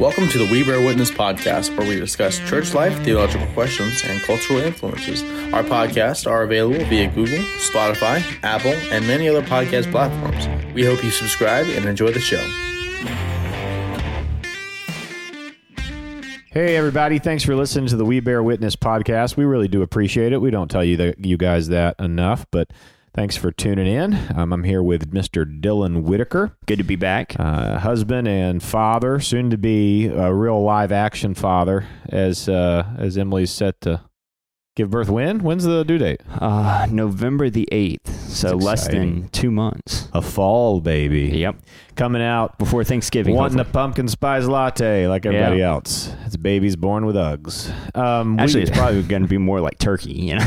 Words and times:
Welcome 0.00 0.26
to 0.30 0.38
the 0.38 0.48
We 0.50 0.64
Bear 0.64 0.84
Witness 0.84 1.12
podcast, 1.12 1.78
where 1.78 1.88
we 1.88 2.00
discuss 2.00 2.40
church 2.40 2.74
life, 2.74 3.00
theological 3.04 3.46
questions, 3.54 4.02
and 4.04 4.20
cultural 4.22 4.58
influences. 4.58 5.22
Our 5.54 5.62
podcasts 5.62 6.28
are 6.28 6.42
available 6.42 6.84
via 6.86 7.06
Google, 7.06 7.38
Spotify, 7.58 8.20
Apple, 8.42 8.72
and 8.90 9.06
many 9.06 9.28
other 9.28 9.42
podcast 9.42 9.92
platforms. 9.92 10.48
We 10.74 10.84
hope 10.84 11.04
you 11.04 11.10
subscribe 11.10 11.66
and 11.66 11.84
enjoy 11.84 12.10
the 12.10 12.18
show. 12.18 12.42
Hey, 16.50 16.76
everybody. 16.76 17.20
Thanks 17.20 17.44
for 17.44 17.54
listening 17.54 17.86
to 17.86 17.96
the 17.96 18.04
We 18.04 18.18
Bear 18.18 18.42
Witness 18.42 18.74
podcast. 18.74 19.36
We 19.36 19.44
really 19.44 19.68
do 19.68 19.82
appreciate 19.82 20.32
it. 20.32 20.40
We 20.40 20.50
don't 20.50 20.70
tell 20.72 20.84
you 20.84 20.96
that 20.96 21.24
you 21.24 21.36
guys 21.36 21.68
that 21.68 21.94
enough, 22.00 22.46
but 22.50 22.72
thanks 23.14 23.36
for 23.36 23.50
tuning 23.50 23.86
in. 23.86 24.14
Um, 24.36 24.52
I'm 24.52 24.64
here 24.64 24.82
with 24.82 25.12
Mr. 25.12 25.44
Dylan 25.60 26.02
Whitaker, 26.02 26.56
Good 26.66 26.78
to 26.78 26.84
be 26.84 26.96
back. 26.96 27.34
uh, 27.38 27.78
husband 27.78 28.28
and 28.28 28.62
father, 28.62 29.20
soon 29.20 29.50
to 29.50 29.58
be 29.58 30.06
a 30.06 30.32
real 30.32 30.62
live 30.62 30.92
action 30.92 31.34
father, 31.34 31.86
as 32.08 32.48
uh, 32.48 32.84
as 32.98 33.16
Emily's 33.16 33.50
set 33.50 33.80
to 33.82 34.00
give 34.74 34.90
birth. 34.90 35.08
When? 35.08 35.40
When's 35.40 35.64
the 35.64 35.84
due 35.84 35.98
date? 35.98 36.20
Uh, 36.28 36.86
November 36.90 37.48
the 37.50 37.68
8th, 37.70 38.08
so 38.08 38.56
less 38.56 38.88
than 38.88 39.28
two 39.28 39.50
months. 39.50 40.08
A 40.12 40.20
fall 40.22 40.80
baby. 40.80 41.28
Yep. 41.38 41.56
Coming 41.96 42.22
out 42.22 42.58
Before 42.58 42.82
Thanksgiving. 42.82 43.36
wanting 43.36 43.60
a 43.60 43.64
pumpkin 43.64 44.08
spice 44.08 44.46
latte 44.46 45.06
like 45.06 45.24
everybody 45.26 45.58
Yeah. 45.58 45.70
else. 45.70 46.12
It's 46.26 46.36
babies 46.36 46.74
born 46.74 47.06
with 47.06 47.14
Uggs. 47.14 47.70
Um, 47.96 48.38
Actually, 48.40 48.62
it's 48.62 48.70
probably 48.76 49.02
going 49.04 49.22
to 49.22 49.28
be 49.28 49.38
more 49.38 49.60
like 49.60 49.78
turkey, 49.78 50.12
you 50.12 50.34
know? 50.36 50.46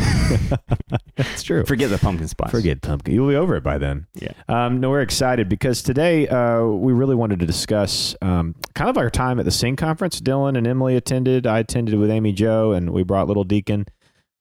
it's 1.17 1.44
true. 1.44 1.64
Forget 1.66 1.89
the 1.89 1.98
pumpkin 1.98 2.28
spice. 2.28 2.52
Forget 2.52 2.81
pumpkin. 2.81 3.14
You'll 3.14 3.30
be 3.30 3.36
over 3.36 3.55
it 3.55 3.64
by 3.64 3.78
then. 3.78 4.08
Yeah. 4.16 4.34
Um, 4.50 4.81
no, 4.81 4.89
we're 4.89 5.02
excited 5.02 5.48
because 5.48 5.81
today 5.81 6.28
uh, 6.28 6.66
we 6.66 6.91
really 6.91 7.16
wanted 7.16 7.39
to 7.39 7.45
discuss 7.45 8.14
um, 8.22 8.53
kind 8.75 8.89
of 8.89 8.98
our 8.98 9.09
time 9.09 9.39
at 9.39 9.45
the 9.45 9.52
Sing 9.52 9.78
Conference. 9.78 10.20
Dylan 10.20 10.58
and 10.58 10.67
Emily 10.67 10.98
attended. 10.98 11.48
I 11.48 11.59
attended 11.59 11.95
with 11.98 12.12
Amy 12.12 12.34
Joe, 12.34 12.73
and 12.73 12.89
we 12.89 13.03
brought 13.03 13.28
little 13.30 13.45
Deacon, 13.45 13.86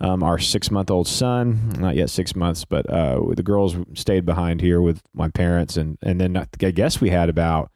um, 0.01 0.23
our 0.23 0.39
six 0.39 0.71
month 0.71 0.91
old 0.91 1.09
son, 1.09 1.71
not 1.79 1.95
yet 1.97 2.11
six 2.11 2.37
months, 2.37 2.65
but 2.65 2.89
uh, 2.91 3.21
the 3.35 3.43
girls 3.43 3.77
stayed 3.95 4.25
behind 4.27 4.61
here 4.61 4.81
with 4.81 5.01
my 5.15 5.29
parents. 5.29 5.77
And, 5.77 5.97
and 6.03 6.21
then 6.21 6.37
I 6.37 6.47
guess 6.71 7.01
we 7.01 7.11
had 7.11 7.29
about 7.29 7.71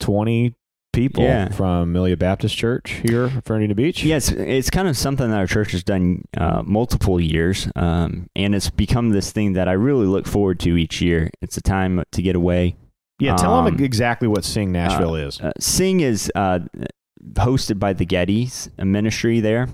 20 0.00 0.54
people 0.94 1.22
Yeah. 1.24 1.50
from 1.50 1.82
Amelia 1.82 2.16
Baptist 2.16 2.56
Church 2.56 2.90
here 3.06 3.28
Fernandina 3.44 3.74
Beach. 3.74 4.02
Yeah, 4.02 4.16
it's, 4.16 4.70
kind 4.70 4.88
of 4.88 4.96
something 4.96 5.30
that 5.30 5.36
our 5.36 5.46
church 5.46 5.72
has 5.72 5.84
done 5.84 6.24
uh, 6.36 6.62
multiple 6.64 7.20
years, 7.20 7.68
um, 7.76 8.28
and 8.34 8.54
it's 8.54 8.70
become 8.70 9.10
this 9.10 9.30
thing 9.30 9.52
that 9.52 9.68
I 9.68 9.72
really 9.72 10.06
look 10.06 10.26
forward 10.26 10.58
to 10.60 10.76
each 10.76 11.00
year. 11.02 11.30
It's 11.42 11.56
a 11.58 11.60
time 11.62 12.02
to 12.12 12.22
get 12.22 12.34
away. 12.34 12.76
Yeah, 13.20 13.36
tell 13.36 13.52
Um, 13.54 13.64
them 13.76 13.84
exactly 13.84 14.28
what 14.28 14.44
Sing 14.44 14.72
Nashville 14.72 15.16
is. 15.16 15.40
Uh, 15.40 15.52
Sing 15.60 16.00
is 16.00 16.30
uh, 16.34 16.60
hosted 17.34 17.78
by 17.78 17.92
the 17.92 18.06
Gettys 18.06 18.70
a 18.78 18.84
ministry 18.84 19.40
there, 19.40 19.68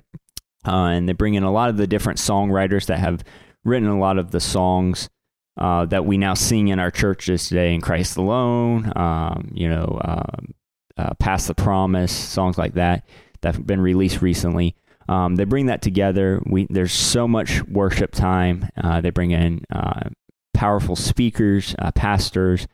uh, 0.66 0.86
and 0.86 1.08
they 1.08 1.12
bring 1.12 1.34
in 1.34 1.42
a 1.42 1.52
lot 1.52 1.70
of 1.70 1.76
the 1.76 1.86
different 1.86 2.18
songwriters 2.18 2.86
that 2.86 2.98
have 2.98 3.24
written 3.64 3.88
a 3.88 3.98
lot 3.98 4.18
of 4.18 4.30
the 4.30 4.40
songs 4.40 5.08
uh, 5.56 5.84
that 5.86 6.04
we 6.04 6.18
now 6.18 6.34
sing 6.34 6.68
in 6.68 6.78
our 6.78 6.90
churches 6.90 7.48
today. 7.48 7.74
In 7.74 7.80
Christ 7.80 8.16
Alone, 8.16 8.92
um, 8.96 9.50
you 9.54 9.68
know, 9.68 10.00
um 10.04 10.54
uh, 10.96 11.14
Past 11.14 11.48
the 11.48 11.54
Promise, 11.54 12.12
songs 12.12 12.58
like 12.58 12.74
that 12.74 13.06
that 13.40 13.54
have 13.54 13.66
been 13.66 13.80
released 13.80 14.22
recently. 14.22 14.76
Um, 15.08 15.36
they 15.36 15.44
bring 15.44 15.66
that 15.66 15.82
together. 15.82 16.42
We 16.46 16.66
there's 16.70 16.92
so 16.92 17.28
much 17.28 17.62
worship 17.64 18.12
time. 18.12 18.68
Uh, 18.76 19.00
they 19.00 19.10
bring 19.10 19.32
in 19.32 19.64
uh, 19.70 20.10
powerful 20.54 20.96
speakers, 20.96 21.74
uh, 21.78 21.90
pastors, 21.92 22.66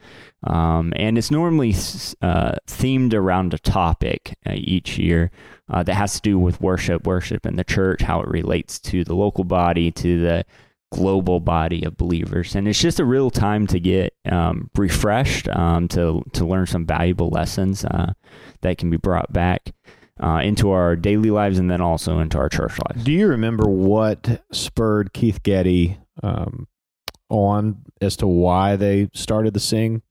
um, 0.45 0.93
and 0.97 1.19
it's 1.19 1.31
normally 1.31 1.75
uh, 2.23 2.57
themed 2.67 3.13
around 3.13 3.53
a 3.53 3.59
topic 3.59 4.37
uh, 4.47 4.53
each 4.55 4.99
year 4.99 5.31
uh, 5.69 5.83
that 5.83 5.95
has 5.95 6.15
to 6.15 6.21
do 6.23 6.39
with 6.39 6.61
worship, 6.61 7.07
worship 7.07 7.45
in 7.45 7.57
the 7.57 7.65
church, 7.65 8.03
how 8.03 8.21
it 8.21 8.29
relates 8.29 8.79
to 8.79 9.05
the 9.05 9.15
local 9.15 9.45
body, 9.45 9.91
to 9.91 10.21
the 10.21 10.45
global 10.93 11.41
body 11.41 11.85
of 11.85 11.97
believers, 11.97 12.55
and 12.55 12.67
it's 12.67 12.81
just 12.81 12.99
a 12.99 13.05
real 13.05 13.31
time 13.31 13.67
to 13.67 13.79
get 13.79 14.15
um, 14.31 14.71
refreshed, 14.77 15.49
um, 15.49 15.87
to 15.89 16.23
to 16.33 16.45
learn 16.45 16.67
some 16.67 16.85
valuable 16.85 17.29
lessons 17.29 17.85
uh, 17.85 18.13
that 18.63 18.79
can 18.79 18.91
be 18.91 18.97
brought 18.97 19.33
back. 19.33 19.73
Uh, 20.23 20.43
into 20.43 20.71
our 20.71 20.97
daily 20.97 21.31
lives 21.31 21.59
and 21.59 21.71
then 21.71 21.81
also 21.81 22.19
into 22.19 22.37
our 22.37 22.51
church 22.51 22.79
lives. 22.87 23.03
Do 23.03 23.11
you 23.11 23.27
remember 23.27 23.67
what 23.67 24.43
spurred 24.53 25.15
Keith 25.15 25.43
Getty 25.43 25.97
um, 26.23 26.69
on 27.31 27.81
as 28.03 28.17
to 28.17 28.27
why 28.27 28.77
they 28.77 29.09
started 29.15 29.55
the 29.55 29.61
Sing 29.61 30.03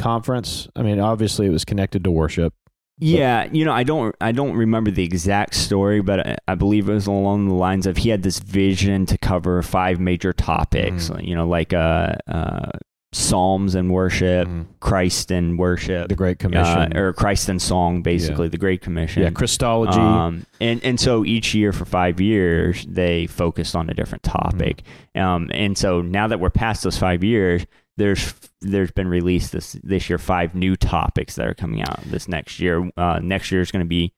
conference? 0.00 0.68
I 0.74 0.82
mean, 0.82 0.98
obviously 0.98 1.46
it 1.46 1.50
was 1.50 1.64
connected 1.64 2.02
to 2.04 2.10
worship. 2.10 2.54
Yeah, 3.02 3.48
you 3.50 3.64
know, 3.64 3.72
I 3.72 3.82
don't, 3.82 4.14
I 4.20 4.32
don't 4.32 4.54
remember 4.54 4.90
the 4.90 5.04
exact 5.04 5.54
story, 5.54 6.02
but 6.02 6.26
I, 6.26 6.36
I 6.48 6.54
believe 6.54 6.88
it 6.88 6.92
was 6.92 7.06
along 7.06 7.48
the 7.48 7.54
lines 7.54 7.86
of 7.86 7.96
he 7.96 8.10
had 8.10 8.22
this 8.22 8.40
vision 8.40 9.06
to 9.06 9.16
cover 9.16 9.62
five 9.62 9.98
major 9.98 10.34
topics, 10.34 11.10
you 11.18 11.34
know, 11.34 11.48
like 11.48 11.72
uh, 11.72 12.12
uh, 12.28 12.70
Psalms 13.12 13.74
and 13.74 13.90
worship, 13.90 14.48
Christ 14.78 15.32
and 15.32 15.58
worship, 15.58 16.08
The 16.08 16.14
Great 16.14 16.38
Commission. 16.38 16.96
uh, 16.96 17.00
or 17.00 17.12
Christ 17.12 17.48
and 17.48 17.60
song, 17.60 18.02
basically 18.02 18.46
the 18.48 18.58
Great 18.58 18.82
Commission. 18.82 19.24
yeah, 19.24 19.30
Christology. 19.30 19.98
Um, 19.98 20.46
and 20.60 20.84
and 20.84 21.00
so 21.00 21.24
each 21.24 21.52
year 21.52 21.72
for 21.72 21.84
five 21.84 22.20
years 22.20 22.86
they 22.86 23.26
focused 23.26 23.74
on 23.74 23.90
a 23.90 23.94
different 23.94 24.22
topic. 24.22 24.84
Mm-hmm. 25.16 25.26
Um, 25.26 25.50
and 25.52 25.76
so 25.76 26.02
now 26.02 26.28
that 26.28 26.38
we're 26.38 26.50
past 26.50 26.84
those 26.84 26.98
five 26.98 27.24
years, 27.24 27.66
there's 28.00 28.34
there's 28.62 28.90
been 28.90 29.08
released 29.08 29.52
this 29.52 29.72
this 29.82 30.08
year 30.08 30.18
five 30.18 30.54
new 30.54 30.74
topics 30.74 31.36
that 31.36 31.46
are 31.46 31.54
coming 31.54 31.82
out 31.82 32.00
this 32.04 32.28
next 32.28 32.58
year. 32.58 32.90
Uh, 32.96 33.20
next 33.22 33.52
year 33.52 33.60
is 33.60 33.70
going 33.70 33.84
to 33.84 33.88
be 33.88 34.14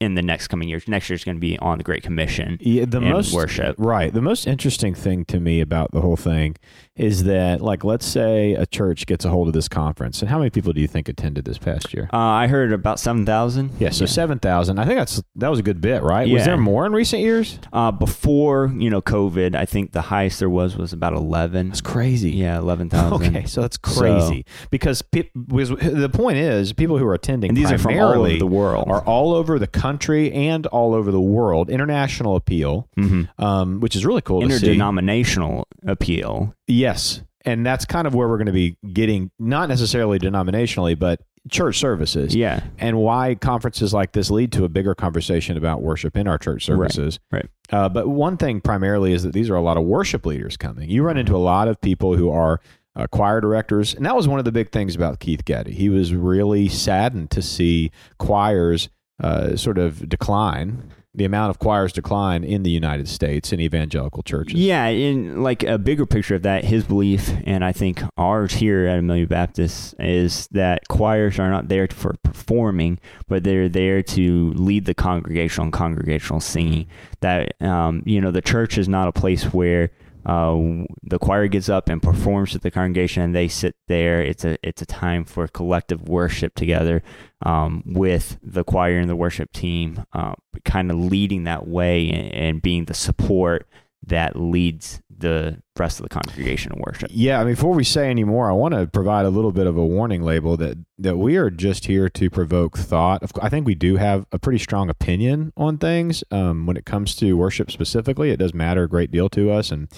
in 0.00 0.14
the 0.14 0.22
next 0.22 0.48
coming 0.48 0.68
years. 0.68 0.88
Next 0.88 1.08
year 1.10 1.14
is 1.14 1.24
going 1.24 1.36
to 1.36 1.40
be 1.40 1.58
on 1.58 1.78
the 1.78 1.84
Great 1.84 2.02
Commission. 2.02 2.56
yeah, 2.60 2.84
the 2.86 2.98
and 2.98 3.10
most 3.10 3.32
worship. 3.32 3.76
right. 3.78 4.12
The 4.12 4.22
most 4.22 4.46
interesting 4.46 4.94
thing 4.94 5.24
to 5.26 5.38
me 5.38 5.60
about 5.60 5.92
the 5.92 6.00
whole 6.00 6.16
thing 6.16 6.56
is 6.96 7.24
that, 7.24 7.60
like, 7.60 7.84
let's 7.84 8.04
say 8.06 8.52
a 8.54 8.66
church 8.66 9.06
gets 9.06 9.24
a 9.24 9.30
hold 9.30 9.48
of 9.48 9.54
this 9.54 9.68
conference, 9.68 10.20
and 10.20 10.30
how 10.30 10.38
many 10.38 10.50
people 10.50 10.72
do 10.72 10.80
you 10.80 10.88
think 10.88 11.08
attended 11.08 11.44
this 11.44 11.58
past 11.58 11.94
year? 11.94 12.08
Uh, 12.12 12.16
I 12.18 12.46
heard 12.46 12.72
about 12.72 12.98
seven 13.00 13.24
thousand. 13.24 13.70
Yeah, 13.78 13.90
so 13.90 14.06
seven 14.06 14.38
thousand. 14.38 14.78
I 14.78 14.84
think 14.84 14.98
that's 14.98 15.22
that 15.36 15.48
was 15.48 15.58
a 15.58 15.62
good 15.62 15.80
bit, 15.80 16.02
right? 16.02 16.28
Was 16.30 16.44
there 16.44 16.56
more 16.56 16.84
in 16.86 16.92
recent 16.92 17.22
years? 17.22 17.58
Uh, 17.72 17.90
before 17.90 18.72
you 18.76 18.90
know 18.90 19.00
COVID, 19.00 19.54
I 19.54 19.66
think 19.66 19.92
the 19.92 20.02
highest 20.02 20.38
there 20.40 20.50
was 20.50 20.76
was 20.76 20.92
about 20.92 21.12
eleven. 21.14 21.68
That's 21.68 21.80
crazy. 21.80 22.30
Yeah, 22.30 22.58
eleven 22.58 22.88
thousand. 22.90 23.10
Okay, 23.30 23.44
so 23.44 23.60
that's 23.60 23.76
crazy 23.76 24.44
because 24.70 25.02
pe- 25.02 25.28
was, 25.48 25.68
the 25.70 26.08
point 26.12 26.38
is 26.38 26.72
people 26.72 26.96
who 26.96 27.04
are 27.06 27.14
attending 27.14 27.50
And 27.50 27.56
these 27.56 27.70
are 27.70 27.78
from 27.78 27.98
all 27.98 28.12
over 28.12 28.36
the 28.36 28.46
world. 28.46 28.88
are 28.88 29.02
all 29.04 29.34
over 29.34 29.49
the 29.58 29.66
country 29.66 30.32
and 30.32 30.66
all 30.66 30.94
over 30.94 31.10
the 31.10 31.20
world. 31.20 31.68
International 31.70 32.36
appeal, 32.36 32.88
Mhm. 32.98 33.28
um, 33.38 33.80
which 33.80 33.96
is 33.96 34.04
really 34.06 34.22
cool 34.22 34.40
to 34.42 34.48
see. 34.50 34.54
interdenominational 34.54 35.66
appeal. 35.86 36.54
Yes, 36.66 37.22
and 37.44 37.64
that's 37.64 37.84
kind 37.84 38.06
of 38.06 38.14
where 38.14 38.28
we're 38.28 38.36
going 38.38 38.46
to 38.46 38.52
be 38.52 38.76
getting 38.92 39.30
not 39.38 39.68
necessarily 39.68 40.18
denominationally, 40.18 40.98
but 40.98 41.20
church 41.50 41.78
services. 41.78 42.34
Yeah. 42.36 42.60
and 42.78 42.98
why 42.98 43.34
conferences 43.34 43.94
like 43.94 44.12
this 44.12 44.30
lead 44.30 44.52
to 44.52 44.64
a 44.64 44.68
bigger 44.68 44.94
conversation 44.94 45.56
about 45.56 45.80
worship 45.82 46.14
in 46.16 46.28
our 46.28 46.36
church 46.36 46.66
services. 46.66 47.18
right. 47.32 47.46
Uh, 47.72 47.88
but 47.88 48.08
one 48.08 48.36
thing 48.36 48.60
primarily 48.60 49.12
is 49.14 49.22
that 49.22 49.32
these 49.32 49.48
are 49.48 49.54
a 49.54 49.62
lot 49.62 49.78
of 49.78 49.84
worship 49.84 50.26
leaders 50.26 50.58
coming. 50.58 50.90
You 50.90 51.02
run 51.02 51.16
into 51.16 51.34
a 51.34 51.38
lot 51.38 51.66
of 51.68 51.80
people 51.80 52.14
who 52.16 52.28
are 52.30 52.60
uh, 52.96 53.06
choir 53.06 53.40
directors, 53.40 53.94
and 53.94 54.04
that 54.04 54.14
was 54.16 54.26
one 54.28 54.38
of 54.38 54.44
the 54.44 54.52
big 54.52 54.70
things 54.72 54.94
about 54.96 55.20
Keith 55.20 55.44
Getty. 55.46 55.72
He 55.72 55.88
was 55.88 56.12
really 56.12 56.68
saddened 56.68 57.30
to 57.30 57.40
see 57.40 57.90
choirs 58.18 58.88
uh, 59.20 59.56
sort 59.56 59.78
of 59.78 60.08
decline. 60.08 60.92
The 61.12 61.24
amount 61.24 61.50
of 61.50 61.58
choirs 61.58 61.92
decline 61.92 62.44
in 62.44 62.62
the 62.62 62.70
United 62.70 63.08
States 63.08 63.52
in 63.52 63.58
evangelical 63.58 64.22
churches. 64.22 64.60
Yeah, 64.60 64.86
in 64.86 65.42
like 65.42 65.64
a 65.64 65.76
bigger 65.76 66.06
picture 66.06 66.36
of 66.36 66.42
that, 66.42 66.62
his 66.64 66.84
belief, 66.84 67.32
and 67.44 67.64
I 67.64 67.72
think 67.72 68.00
ours 68.16 68.52
here 68.52 68.86
at 68.86 69.00
Amelia 69.00 69.26
Baptist, 69.26 69.96
is 69.98 70.46
that 70.52 70.86
choirs 70.86 71.40
are 71.40 71.50
not 71.50 71.66
there 71.66 71.88
for 71.88 72.14
performing, 72.22 73.00
but 73.26 73.42
they're 73.42 73.68
there 73.68 74.04
to 74.04 74.52
lead 74.52 74.84
the 74.84 74.94
congregational 74.94 75.64
and 75.64 75.72
congregational 75.72 76.38
singing. 76.38 76.86
That 77.18 77.60
um, 77.60 78.04
you 78.06 78.20
know, 78.20 78.30
the 78.30 78.40
church 78.40 78.78
is 78.78 78.88
not 78.88 79.08
a 79.08 79.12
place 79.12 79.42
where 79.52 79.90
uh, 80.26 80.84
the 81.02 81.18
choir 81.18 81.48
gets 81.48 81.68
up 81.68 81.88
and 81.88 82.02
performs 82.02 82.52
with 82.52 82.62
the 82.62 82.70
congregation, 82.70 83.22
and 83.22 83.34
they 83.34 83.48
sit 83.48 83.76
there. 83.88 84.20
It's 84.20 84.44
a 84.44 84.58
it's 84.66 84.82
a 84.82 84.86
time 84.86 85.24
for 85.24 85.46
collective 85.48 86.08
worship 86.08 86.54
together 86.54 87.02
um, 87.44 87.82
with 87.86 88.38
the 88.42 88.64
choir 88.64 88.98
and 88.98 89.08
the 89.08 89.16
worship 89.16 89.52
team, 89.52 90.04
uh, 90.12 90.34
kind 90.64 90.90
of 90.90 90.98
leading 90.98 91.44
that 91.44 91.66
way 91.66 92.10
and, 92.10 92.34
and 92.34 92.62
being 92.62 92.84
the 92.84 92.94
support 92.94 93.66
that 94.06 94.36
leads 94.36 95.00
the 95.20 95.62
rest 95.78 96.00
of 96.00 96.04
the 96.04 96.08
congregation 96.08 96.72
in 96.72 96.82
worship. 96.86 97.10
Yeah, 97.12 97.40
I 97.40 97.44
mean, 97.44 97.54
before 97.54 97.74
we 97.74 97.84
say 97.84 98.08
any 98.08 98.24
more, 98.24 98.50
I 98.50 98.54
want 98.54 98.74
to 98.74 98.86
provide 98.86 99.26
a 99.26 99.30
little 99.30 99.52
bit 99.52 99.66
of 99.66 99.76
a 99.76 99.84
warning 99.84 100.22
label 100.22 100.56
that 100.56 100.78
that 100.98 101.16
we 101.16 101.36
are 101.36 101.50
just 101.50 101.86
here 101.86 102.08
to 102.08 102.30
provoke 102.30 102.76
thought. 102.78 103.22
I 103.40 103.48
think 103.48 103.66
we 103.66 103.74
do 103.74 103.96
have 103.96 104.26
a 104.32 104.38
pretty 104.38 104.58
strong 104.58 104.88
opinion 104.88 105.52
on 105.56 105.78
things 105.78 106.24
um, 106.30 106.66
when 106.66 106.76
it 106.76 106.86
comes 106.86 107.14
to 107.16 107.36
worship 107.36 107.70
specifically. 107.70 108.30
It 108.30 108.38
does 108.38 108.54
matter 108.54 108.84
a 108.84 108.88
great 108.88 109.10
deal 109.10 109.28
to 109.30 109.50
us, 109.50 109.70
and 109.70 109.88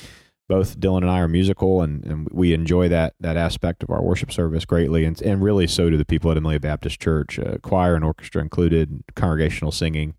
both 0.49 0.79
Dylan 0.79 0.99
and 0.99 1.11
I 1.11 1.21
are 1.21 1.29
musical, 1.29 1.83
and, 1.83 2.05
and 2.05 2.29
we 2.33 2.53
enjoy 2.53 2.89
that 2.89 3.15
that 3.21 3.37
aspect 3.37 3.83
of 3.83 3.91
our 3.91 4.03
worship 4.03 4.33
service 4.33 4.65
greatly, 4.65 5.05
and 5.05 5.21
and 5.23 5.43
really 5.43 5.69
so 5.69 5.89
do 5.89 5.97
the 5.97 6.05
people 6.05 6.31
at 6.31 6.37
Amelia 6.37 6.61
Baptist 6.61 7.01
Church, 7.01 7.39
uh, 7.39 7.59
choir 7.63 7.95
and 7.95 8.05
orchestra 8.05 8.43
included, 8.43 9.05
congregational 9.15 9.71
singing. 9.73 10.15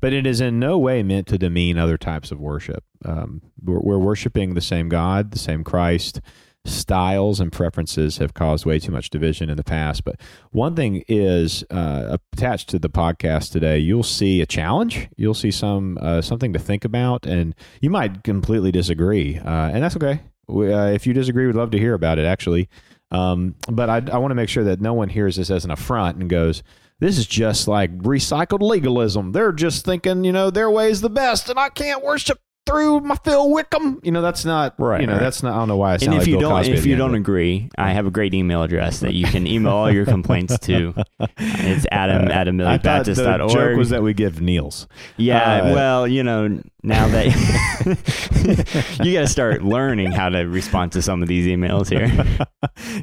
But 0.00 0.12
it 0.12 0.26
is 0.26 0.40
in 0.40 0.58
no 0.58 0.78
way 0.78 1.02
meant 1.02 1.26
to 1.28 1.38
demean 1.38 1.78
other 1.78 1.98
types 1.98 2.30
of 2.30 2.40
worship. 2.40 2.84
Um, 3.04 3.42
we're, 3.62 3.80
we're 3.80 3.98
worshiping 3.98 4.54
the 4.54 4.60
same 4.60 4.88
God, 4.88 5.32
the 5.32 5.38
same 5.38 5.64
Christ 5.64 6.20
styles 6.68 7.40
and 7.40 7.50
preferences 7.50 8.18
have 8.18 8.34
caused 8.34 8.66
way 8.66 8.78
too 8.78 8.92
much 8.92 9.10
division 9.10 9.50
in 9.50 9.56
the 9.56 9.64
past. 9.64 10.04
But 10.04 10.20
one 10.50 10.74
thing 10.76 11.04
is 11.08 11.64
uh, 11.70 12.18
attached 12.32 12.68
to 12.70 12.78
the 12.78 12.90
podcast 12.90 13.52
today. 13.52 13.78
You'll 13.78 14.02
see 14.02 14.40
a 14.40 14.46
challenge. 14.46 15.08
You'll 15.16 15.34
see 15.34 15.50
some 15.50 15.98
uh, 16.00 16.22
something 16.22 16.52
to 16.52 16.58
think 16.58 16.84
about, 16.84 17.26
and 17.26 17.54
you 17.80 17.90
might 17.90 18.22
completely 18.22 18.72
disagree, 18.72 19.38
uh, 19.38 19.70
and 19.70 19.82
that's 19.82 19.96
okay. 19.96 20.20
We, 20.46 20.72
uh, 20.72 20.86
if 20.86 21.06
you 21.06 21.12
disagree, 21.12 21.46
we'd 21.46 21.56
love 21.56 21.70
to 21.72 21.78
hear 21.78 21.94
about 21.94 22.18
it. 22.18 22.26
Actually, 22.26 22.68
um, 23.10 23.54
but 23.68 23.88
I, 23.88 24.02
I 24.12 24.18
want 24.18 24.30
to 24.30 24.36
make 24.36 24.48
sure 24.48 24.64
that 24.64 24.80
no 24.80 24.94
one 24.94 25.08
hears 25.08 25.36
this 25.36 25.50
as 25.50 25.64
an 25.64 25.70
affront 25.70 26.18
and 26.18 26.28
goes. 26.28 26.62
This 27.00 27.16
is 27.16 27.26
just 27.26 27.68
like 27.68 27.96
recycled 27.98 28.60
legalism. 28.60 29.30
They're 29.30 29.52
just 29.52 29.84
thinking, 29.84 30.24
you 30.24 30.32
know, 30.32 30.50
their 30.50 30.68
way 30.68 30.90
is 30.90 31.00
the 31.00 31.08
best, 31.08 31.48
and 31.48 31.58
I 31.58 31.68
can't 31.68 32.02
worship 32.02 32.40
through 32.68 33.00
my 33.00 33.16
Phil 33.16 33.50
Wickham. 33.50 34.00
You 34.02 34.12
know, 34.12 34.22
that's 34.22 34.44
not 34.44 34.74
right. 34.78 35.00
You 35.00 35.06
know, 35.06 35.14
right. 35.14 35.20
that's 35.20 35.42
not. 35.42 35.54
I 35.54 35.58
don't 35.58 35.68
know 35.68 35.76
why 35.76 35.94
I 35.94 35.96
sound 35.96 36.12
and 36.12 36.14
if 36.14 36.20
like 36.20 36.28
you 36.28 36.38
Bill 36.38 36.50
don't, 36.50 36.58
Cosby 36.58 36.74
if 36.74 36.86
you 36.86 36.96
don't 36.96 37.14
agree, 37.14 37.70
I 37.78 37.92
have 37.92 38.06
a 38.06 38.10
great 38.10 38.34
email 38.34 38.62
address 38.62 39.00
that 39.00 39.14
you 39.14 39.24
can 39.26 39.46
email 39.46 39.72
all 39.72 39.90
your 39.90 40.04
complaints 40.04 40.58
to. 40.60 40.94
It's 41.40 41.86
Adam 41.90 42.28
at 42.28 42.46
AmeliaBaptist.org. 42.46 43.50
The 43.50 43.54
joke 43.54 43.76
was 43.76 43.90
that 43.90 44.02
we 44.02 44.14
give 44.14 44.40
Neil's. 44.40 44.86
Yeah. 45.16 45.62
Uh, 45.62 45.74
well, 45.74 46.08
you 46.08 46.22
know, 46.22 46.60
now 46.82 47.08
that 47.08 47.26
you 49.04 49.12
got 49.12 49.20
to 49.20 49.26
start 49.26 49.62
learning 49.62 50.12
how 50.12 50.28
to 50.28 50.40
respond 50.44 50.92
to 50.92 51.02
some 51.02 51.22
of 51.22 51.28
these 51.28 51.46
emails 51.46 51.88
here. 51.88 52.46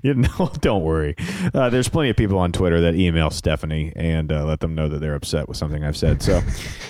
you 0.04 0.14
know, 0.14 0.52
don't 0.62 0.84
worry. 0.84 1.16
Uh, 1.54 1.70
there's 1.70 1.90
plenty 1.90 2.10
of 2.10 2.16
people 2.16 2.38
on 2.38 2.52
Twitter 2.52 2.82
that 2.82 2.96
email 2.96 3.30
Stephanie 3.30 3.92
and 3.96 4.32
uh, 4.32 4.46
let 4.46 4.60
them 4.62 4.76
know 4.76 4.88
that 4.88 5.00
they're 5.00 5.16
upset 5.16 5.48
with 5.48 5.58
something 5.58 5.84
I've 5.84 5.98
said. 5.98 6.22
So 6.22 6.38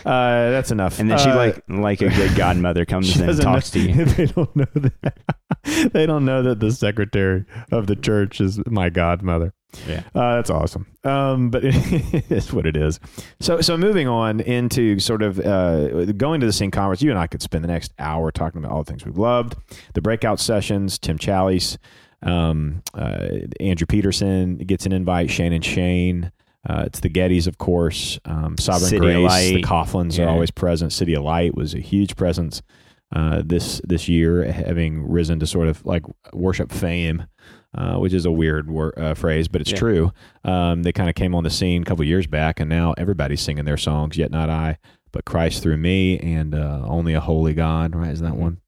uh, 0.06 0.50
that's 0.51 0.72
enough. 0.72 1.00
And 1.00 1.10
then 1.10 1.18
she 1.18 1.30
uh, 1.30 1.36
like 1.36 1.63
like 1.68 2.01
a 2.01 2.10
good 2.10 2.36
godmother 2.65 2.85
comes 2.85 3.15
and 3.15 3.41
talks 3.41 3.75
know, 3.75 3.81
to 3.81 3.91
you. 3.91 4.06
They 4.15 4.25
don't 4.25 4.56
know 4.56 4.65
that. 4.75 5.91
they 5.94 6.06
don't 6.06 6.25
know 6.25 6.41
that 6.44 6.59
the 6.59 6.71
secretary 6.71 7.45
of 7.71 7.88
the 7.88 7.95
church 7.95 8.41
is 8.41 8.59
my 8.65 8.89
godmother. 8.89 9.53
Yeah, 9.88 10.03
uh, 10.15 10.35
that's 10.35 10.50
awesome. 10.50 10.88
Um, 11.03 11.50
but 11.50 11.63
it 11.65 12.31
is 12.31 12.53
what 12.53 12.65
it 12.65 12.77
is. 12.77 13.00
So, 13.39 13.62
so 13.62 13.77
moving 13.77 14.07
on 14.07 14.39
into 14.39 15.00
sort 15.00 15.21
of 15.21 15.39
uh, 15.39 16.06
going 16.13 16.39
to 16.39 16.45
the 16.45 16.53
Sing 16.53 16.71
conference. 16.71 17.01
You 17.01 17.12
and 17.12 17.19
I 17.19 17.27
could 17.27 17.41
spend 17.41 17.63
the 17.63 17.67
next 17.67 17.94
hour 18.00 18.31
talking 18.31 18.59
about 18.59 18.71
all 18.71 18.83
the 18.83 18.89
things 18.89 19.06
we've 19.06 19.17
loved, 19.17 19.56
the 19.94 20.01
breakout 20.01 20.39
sessions, 20.39 20.97
Tim 20.97 21.17
Challies, 21.17 21.77
um, 22.23 22.81
uh, 22.94 23.27
Andrew 23.59 23.85
Peterson 23.85 24.57
gets 24.57 24.85
an 24.85 24.91
invite, 24.91 25.29
Shane 25.29 25.62
Shane. 25.62 26.31
Uh, 26.67 26.83
it's 26.88 27.00
the 27.00 27.09
Gettys, 27.09 27.47
of 27.47 27.57
course. 27.57 28.19
Um, 28.25 28.57
Sovereign 28.57 28.89
City 28.89 29.00
Grace, 29.00 29.51
the 29.51 29.62
Kauflins 29.62 30.17
yeah. 30.17 30.25
are 30.25 30.29
always 30.29 30.51
present. 30.51 30.91
CityAlight 30.91 31.53
was 31.53 31.73
a 31.73 31.79
huge 31.79 32.15
presence 32.15 32.62
uh, 33.15 33.44
this 33.45 33.81
this 33.83 34.07
year, 34.07 34.51
having 34.51 35.07
risen 35.07 35.39
to 35.39 35.47
sort 35.47 35.67
of 35.67 35.85
like 35.85 36.03
worship 36.33 36.71
fame 36.71 37.25
uh, 37.77 37.97
which 37.97 38.13
is 38.13 38.25
a 38.25 38.31
weird 38.31 38.69
wor- 38.69 38.97
uh, 38.97 39.13
phrase, 39.13 39.47
but 39.47 39.62
it's 39.62 39.71
yeah. 39.71 39.77
true. 39.77 40.12
Um, 40.44 40.83
they 40.83 40.94
kind 40.94 41.09
of 41.09 41.15
came 41.15 41.35
on 41.35 41.44
the 41.44 41.50
scene 41.50 41.81
a 41.81 41.85
couple 41.85 42.06
years 42.06 42.25
back, 42.25 42.59
and 42.59 42.69
now 42.69 42.94
everybody's 42.97 43.41
singing 43.41 43.65
their 43.65 43.77
songs. 43.77 44.17
Yet 44.17 44.31
not 44.31 44.50
I, 44.50 44.77
but 45.12 45.25
Christ 45.25 45.62
through 45.62 45.77
me, 45.77 46.17
and 46.19 46.56
uh, 46.56 46.83
only 46.85 47.13
a 47.13 47.19
holy 47.19 47.53
God. 47.53 47.94
Right? 47.95 48.12
Is 48.12 48.21
that 48.21 48.31
mm-hmm. 48.31 48.41
one? 48.41 48.62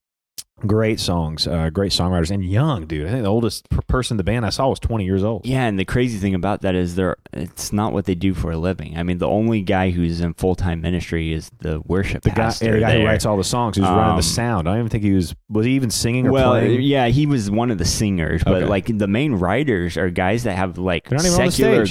Great 0.65 1.00
songs, 1.00 1.45
uh, 1.45 1.69
great 1.69 1.92
songwriters, 1.92 2.31
and 2.31 2.44
young 2.44 2.88
dude. 2.88 3.06
I 3.06 3.12
think 3.12 3.21
the 3.21 3.30
oldest 3.30 3.69
person 3.88 4.15
in 4.15 4.18
the 4.18 4.24
band 4.24 4.44
I 4.44 4.50
saw 4.50 4.69
was 4.69 4.80
20 4.80 5.06
years 5.06 5.24
old. 5.24 5.45
Yeah, 5.45 5.65
and 5.65 5.77
the 5.77 5.86
crazy 5.86 6.18
thing 6.18 6.33
about 6.33 6.62
that 6.62 6.74
is 6.74 6.95
they're 6.95 7.18
it's 7.31 7.71
not 7.71 7.94
what 7.94 8.06
they 8.06 8.15
do 8.15 8.33
for 8.33 8.50
a 8.50 8.57
living. 8.57 8.98
I 8.98 9.04
mean, 9.04 9.19
the 9.19 9.27
only 9.27 9.62
guy 9.62 9.92
who's 9.92 10.19
in 10.19 10.33
full 10.33 10.56
time 10.56 10.81
ministry 10.81 11.31
is 11.31 11.51
the 11.59 11.80
worship 11.81 12.24
the 12.24 12.31
guy, 12.31 12.50
the 12.50 12.80
guy 12.80 13.00
who 13.00 13.06
writes 13.06 13.24
all 13.24 13.38
the 13.38 13.44
songs, 13.44 13.77
who's 13.77 13.86
um, 13.86 13.95
running 13.95 14.13
the 14.13 14.15
um, 14.15 14.21
sound. 14.24 14.68
I 14.68 14.71
don't 14.71 14.80
even 14.80 14.89
think 14.89 15.04
he 15.04 15.13
was 15.13 15.36
was 15.48 15.68
he 15.68 15.74
even 15.74 15.92
singing 15.92 16.25
or 16.25 16.31
well, 16.31 16.51
playing. 16.54 16.81
Yeah, 16.81 17.07
he 17.09 17.27
was 17.27 17.51
one 17.51 17.69
of 17.69 17.77
the 17.77 17.86
singers, 17.86 18.44
but 18.44 18.63
okay. 18.63 18.65
like 18.65 18.98
the 18.98 19.07
main 19.07 19.33
writers 19.36 19.95
are 19.95 20.09
guys 20.09 20.44
that 20.45 20.56
have 20.56 20.80
like 20.80 21.07
secular 21.19 21.86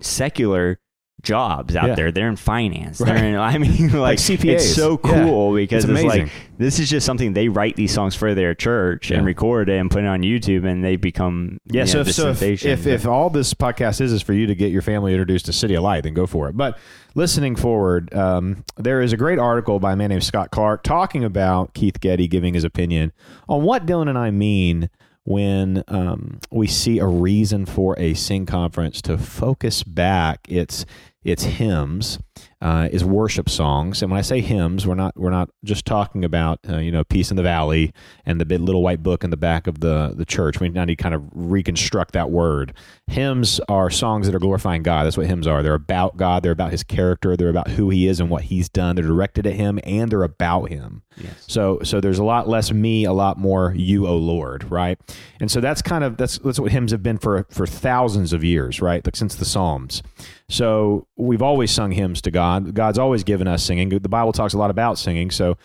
secular 0.00 0.78
jobs 1.22 1.76
out 1.76 1.88
yeah. 1.88 1.94
there. 1.94 2.12
They're 2.12 2.28
in 2.28 2.36
finance. 2.36 3.00
Right. 3.00 3.14
They're 3.14 3.24
in, 3.24 3.36
I 3.36 3.58
mean, 3.58 3.88
like, 3.88 3.92
like 3.92 4.18
CPAs. 4.18 4.44
It's 4.44 4.74
so 4.74 4.96
cool 4.96 5.58
yeah. 5.58 5.62
because 5.62 5.84
it's, 5.84 5.92
it's, 5.92 6.04
like 6.04 6.30
this 6.58 6.78
is 6.78 6.90
just 6.90 7.06
something 7.06 7.32
they 7.32 7.48
write 7.48 7.76
these 7.76 7.92
songs 7.92 8.14
for 8.14 8.34
their 8.34 8.54
church 8.54 9.10
yeah. 9.10 9.18
and 9.18 9.26
record 9.26 9.68
it 9.68 9.78
and 9.78 9.90
put 9.90 10.04
it 10.04 10.06
on 10.06 10.22
YouTube, 10.22 10.66
and 10.66 10.84
they 10.84 10.96
become 10.96 11.58
yeah. 11.66 11.84
so, 11.84 11.98
know, 11.98 12.08
if, 12.08 12.14
so 12.14 12.30
if, 12.30 12.42
if, 12.42 12.86
if 12.86 13.06
all 13.06 13.30
this 13.30 13.54
podcast 13.54 14.00
is 14.00 14.12
is 14.12 14.22
for 14.22 14.32
you 14.32 14.46
to 14.46 14.54
get 14.54 14.70
your 14.70 14.82
family 14.82 15.12
introduced 15.12 15.46
to 15.46 15.52
CityAlight, 15.52 16.02
then 16.02 16.14
go 16.14 16.26
for 16.26 16.48
it. 16.48 16.56
But 16.56 16.78
listening 17.14 17.56
forward, 17.56 18.12
um, 18.14 18.64
there 18.76 19.00
is 19.00 19.12
a 19.12 19.16
great 19.16 19.38
article 19.38 19.78
by 19.80 19.92
a 19.92 19.96
man 19.96 20.10
named 20.10 20.24
Scott 20.24 20.50
Clark 20.50 20.82
talking 20.82 21.24
about 21.24 21.74
Keith 21.74 22.00
Getty 22.00 22.28
giving 22.28 22.54
his 22.54 22.64
opinion 22.64 23.12
on 23.48 23.62
what 23.62 23.86
Dylan 23.86 24.08
and 24.08 24.18
I 24.18 24.30
mean 24.30 24.90
when 25.24 25.84
um, 25.88 26.40
we 26.50 26.66
see 26.66 26.98
a 26.98 27.06
reason 27.06 27.66
for 27.66 27.98
a 27.98 28.14
sing 28.14 28.46
conference 28.46 29.02
to 29.02 29.18
focus 29.18 29.82
back 29.82 30.40
its 30.48 30.86
it's 31.22 31.44
hymns, 31.44 32.18
uh, 32.60 32.88
is 32.92 33.04
worship 33.04 33.48
songs. 33.48 34.02
And 34.02 34.10
when 34.10 34.18
I 34.18 34.22
say 34.22 34.40
hymns, 34.40 34.86
we're 34.86 34.94
not 34.94 35.16
we're 35.16 35.30
not 35.30 35.50
just 35.64 35.86
talking 35.86 36.24
about 36.24 36.60
uh, 36.68 36.78
you 36.78 36.92
know 36.92 37.04
peace 37.04 37.30
in 37.30 37.36
the 37.36 37.42
valley 37.42 37.92
and 38.26 38.40
the 38.40 38.44
big 38.44 38.60
little 38.60 38.82
white 38.82 39.02
book 39.02 39.24
in 39.24 39.30
the 39.30 39.36
back 39.36 39.66
of 39.66 39.80
the 39.80 40.12
the 40.14 40.24
church. 40.24 40.60
We 40.60 40.68
now 40.68 40.84
need 40.84 40.98
to 40.98 41.02
kind 41.02 41.14
of 41.14 41.24
reconstruct 41.32 42.12
that 42.12 42.30
word. 42.30 42.74
Hymns 43.06 43.60
are 43.68 43.90
songs 43.90 44.26
that 44.26 44.34
are 44.34 44.40
glorifying 44.40 44.82
God. 44.82 45.04
That's 45.04 45.16
what 45.16 45.26
hymns 45.26 45.46
are. 45.46 45.62
They're 45.62 45.74
about 45.74 46.16
God. 46.16 46.42
They're 46.42 46.52
about 46.52 46.70
His 46.70 46.82
character. 46.82 47.36
They're 47.36 47.48
about 47.48 47.68
who 47.68 47.90
He 47.90 48.06
is 48.06 48.20
and 48.20 48.28
what 48.28 48.44
He's 48.44 48.68
done. 48.68 48.96
They're 48.96 49.06
directed 49.06 49.46
at 49.46 49.54
Him 49.54 49.80
and 49.84 50.10
they're 50.10 50.22
about 50.22 50.68
Him. 50.68 51.02
Yes. 51.16 51.44
So 51.46 51.80
so 51.82 52.00
there's 52.00 52.18
a 52.18 52.24
lot 52.24 52.48
less 52.48 52.72
me, 52.72 53.04
a 53.04 53.12
lot 53.12 53.38
more 53.38 53.74
you, 53.76 54.06
O 54.06 54.16
Lord, 54.16 54.70
right? 54.70 54.98
And 55.40 55.50
so 55.50 55.60
that's 55.60 55.82
kind 55.82 56.04
of 56.04 56.16
that's 56.16 56.38
that's 56.38 56.60
what 56.60 56.70
hymns 56.72 56.92
have 56.92 57.02
been 57.02 57.18
for 57.18 57.46
for 57.50 57.66
thousands 57.66 58.32
of 58.32 58.44
years, 58.44 58.80
right? 58.80 59.04
Like 59.04 59.16
since 59.16 59.34
the 59.34 59.44
Psalms. 59.44 60.02
So 60.48 61.06
we've 61.16 61.42
always 61.42 61.70
sung 61.70 61.92
hymns 61.92 62.20
to 62.22 62.29
God. 62.30 62.74
God's 62.74 62.98
always 62.98 63.24
given 63.24 63.46
us 63.46 63.62
singing. 63.62 63.88
The 63.88 64.08
Bible 64.08 64.32
talks 64.32 64.54
a 64.54 64.58
lot 64.58 64.70
about 64.70 64.98
singing. 64.98 65.30
So 65.30 65.56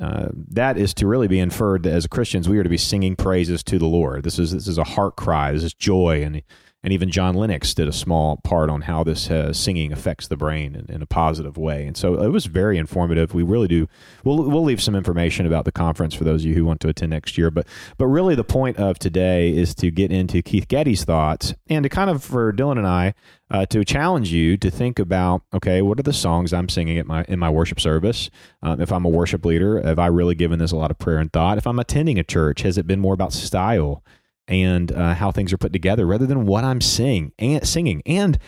uh, 0.00 0.28
that 0.50 0.78
is 0.78 0.94
to 0.94 1.06
really 1.06 1.28
be 1.28 1.40
inferred 1.40 1.82
that 1.82 1.92
as 1.92 2.06
Christians 2.06 2.48
we 2.48 2.58
are 2.58 2.62
to 2.62 2.68
be 2.68 2.78
singing 2.78 3.16
praises 3.16 3.62
to 3.64 3.78
the 3.78 3.86
Lord. 3.86 4.22
This 4.22 4.38
is 4.38 4.52
this 4.52 4.68
is 4.68 4.78
a 4.78 4.84
heart 4.84 5.16
cry. 5.16 5.52
This 5.52 5.64
is 5.64 5.74
joy, 5.74 6.22
and 6.22 6.42
and 6.84 6.92
even 6.92 7.10
John 7.10 7.34
Lennox 7.34 7.74
did 7.74 7.88
a 7.88 7.92
small 7.92 8.36
part 8.44 8.70
on 8.70 8.82
how 8.82 9.02
this 9.02 9.28
uh, 9.28 9.52
singing 9.52 9.92
affects 9.92 10.28
the 10.28 10.36
brain 10.36 10.76
in, 10.76 10.94
in, 10.94 11.02
a 11.02 11.06
positive 11.06 11.58
way. 11.58 11.84
And 11.84 11.96
so 11.96 12.22
it 12.22 12.28
was 12.28 12.46
very 12.46 12.78
informative. 12.78 13.34
We 13.34 13.42
really 13.42 13.66
do. 13.66 13.88
We'll 14.22 14.48
we'll 14.48 14.62
leave 14.62 14.80
some 14.80 14.94
information 14.94 15.44
about 15.44 15.64
the 15.64 15.72
conference 15.72 16.14
for 16.14 16.22
those 16.22 16.42
of 16.42 16.48
you 16.48 16.54
who 16.54 16.64
want 16.64 16.80
to 16.82 16.88
attend 16.88 17.10
next 17.10 17.36
year. 17.36 17.50
But 17.50 17.66
but 17.96 18.06
really 18.06 18.36
the 18.36 18.44
point 18.44 18.76
of 18.76 19.00
today 19.00 19.50
is 19.50 19.74
to 19.76 19.90
get 19.90 20.12
into 20.12 20.42
Keith 20.42 20.68
Getty's 20.68 21.02
thoughts 21.02 21.54
and 21.68 21.82
to 21.82 21.88
kind 21.88 22.08
of 22.08 22.22
for 22.22 22.52
Dylan 22.52 22.78
and 22.78 22.86
I 22.86 23.14
uh, 23.50 23.66
to 23.66 23.84
challenge 23.84 24.32
you 24.32 24.56
to 24.56 24.70
think 24.70 24.98
about 24.98 25.42
okay, 25.54 25.82
what 25.82 25.98
are 25.98 26.02
the 26.02 26.12
songs 26.12 26.52
I'm 26.52 26.68
singing 26.68 26.98
at 26.98 27.06
my 27.06 27.24
in 27.28 27.38
my 27.38 27.50
worship 27.50 27.80
service? 27.80 28.30
Um, 28.62 28.80
if 28.80 28.92
I'm 28.92 29.04
a 29.04 29.10
worship 29.10 29.44
leader, 29.44 29.80
have 29.82 29.98
I 29.98 30.06
really 30.06 30.34
given 30.34 30.58
this 30.58 30.72
a 30.72 30.76
lot 30.76 30.90
of 30.90 30.98
prayer 30.98 31.18
and 31.18 31.32
thought? 31.32 31.58
If 31.58 31.66
I'm 31.66 31.78
attending 31.78 32.18
a 32.18 32.24
church, 32.24 32.62
has 32.62 32.78
it 32.78 32.86
been 32.86 33.00
more 33.00 33.14
about 33.14 33.32
style? 33.32 34.02
and 34.48 34.90
uh, 34.92 35.14
how 35.14 35.30
things 35.30 35.52
are 35.52 35.58
put 35.58 35.72
together 35.72 36.06
rather 36.06 36.26
than 36.26 36.46
what 36.46 36.64
I'm 36.64 36.80
singing 36.80 37.32
and 37.38 37.68
singing 37.68 38.02
and 38.06 38.38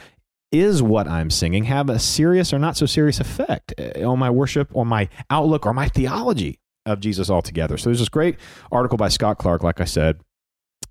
is 0.50 0.82
what 0.82 1.06
I'm 1.06 1.30
singing 1.30 1.64
have 1.64 1.88
a 1.88 1.98
serious 1.98 2.52
or 2.52 2.58
not 2.58 2.76
so 2.76 2.86
serious 2.86 3.20
effect 3.20 3.72
uh, 3.78 4.08
on 4.08 4.18
my 4.18 4.30
worship 4.30 4.68
or 4.72 4.84
my 4.84 5.08
outlook 5.28 5.66
or 5.66 5.72
my 5.72 5.88
theology 5.88 6.58
of 6.86 7.00
Jesus 7.00 7.30
altogether. 7.30 7.76
So 7.76 7.90
there's 7.90 8.00
this 8.00 8.08
great 8.08 8.36
article 8.72 8.96
by 8.96 9.08
Scott 9.08 9.38
Clark, 9.38 9.62
like 9.62 9.80
I 9.80 9.84
said, 9.84 10.20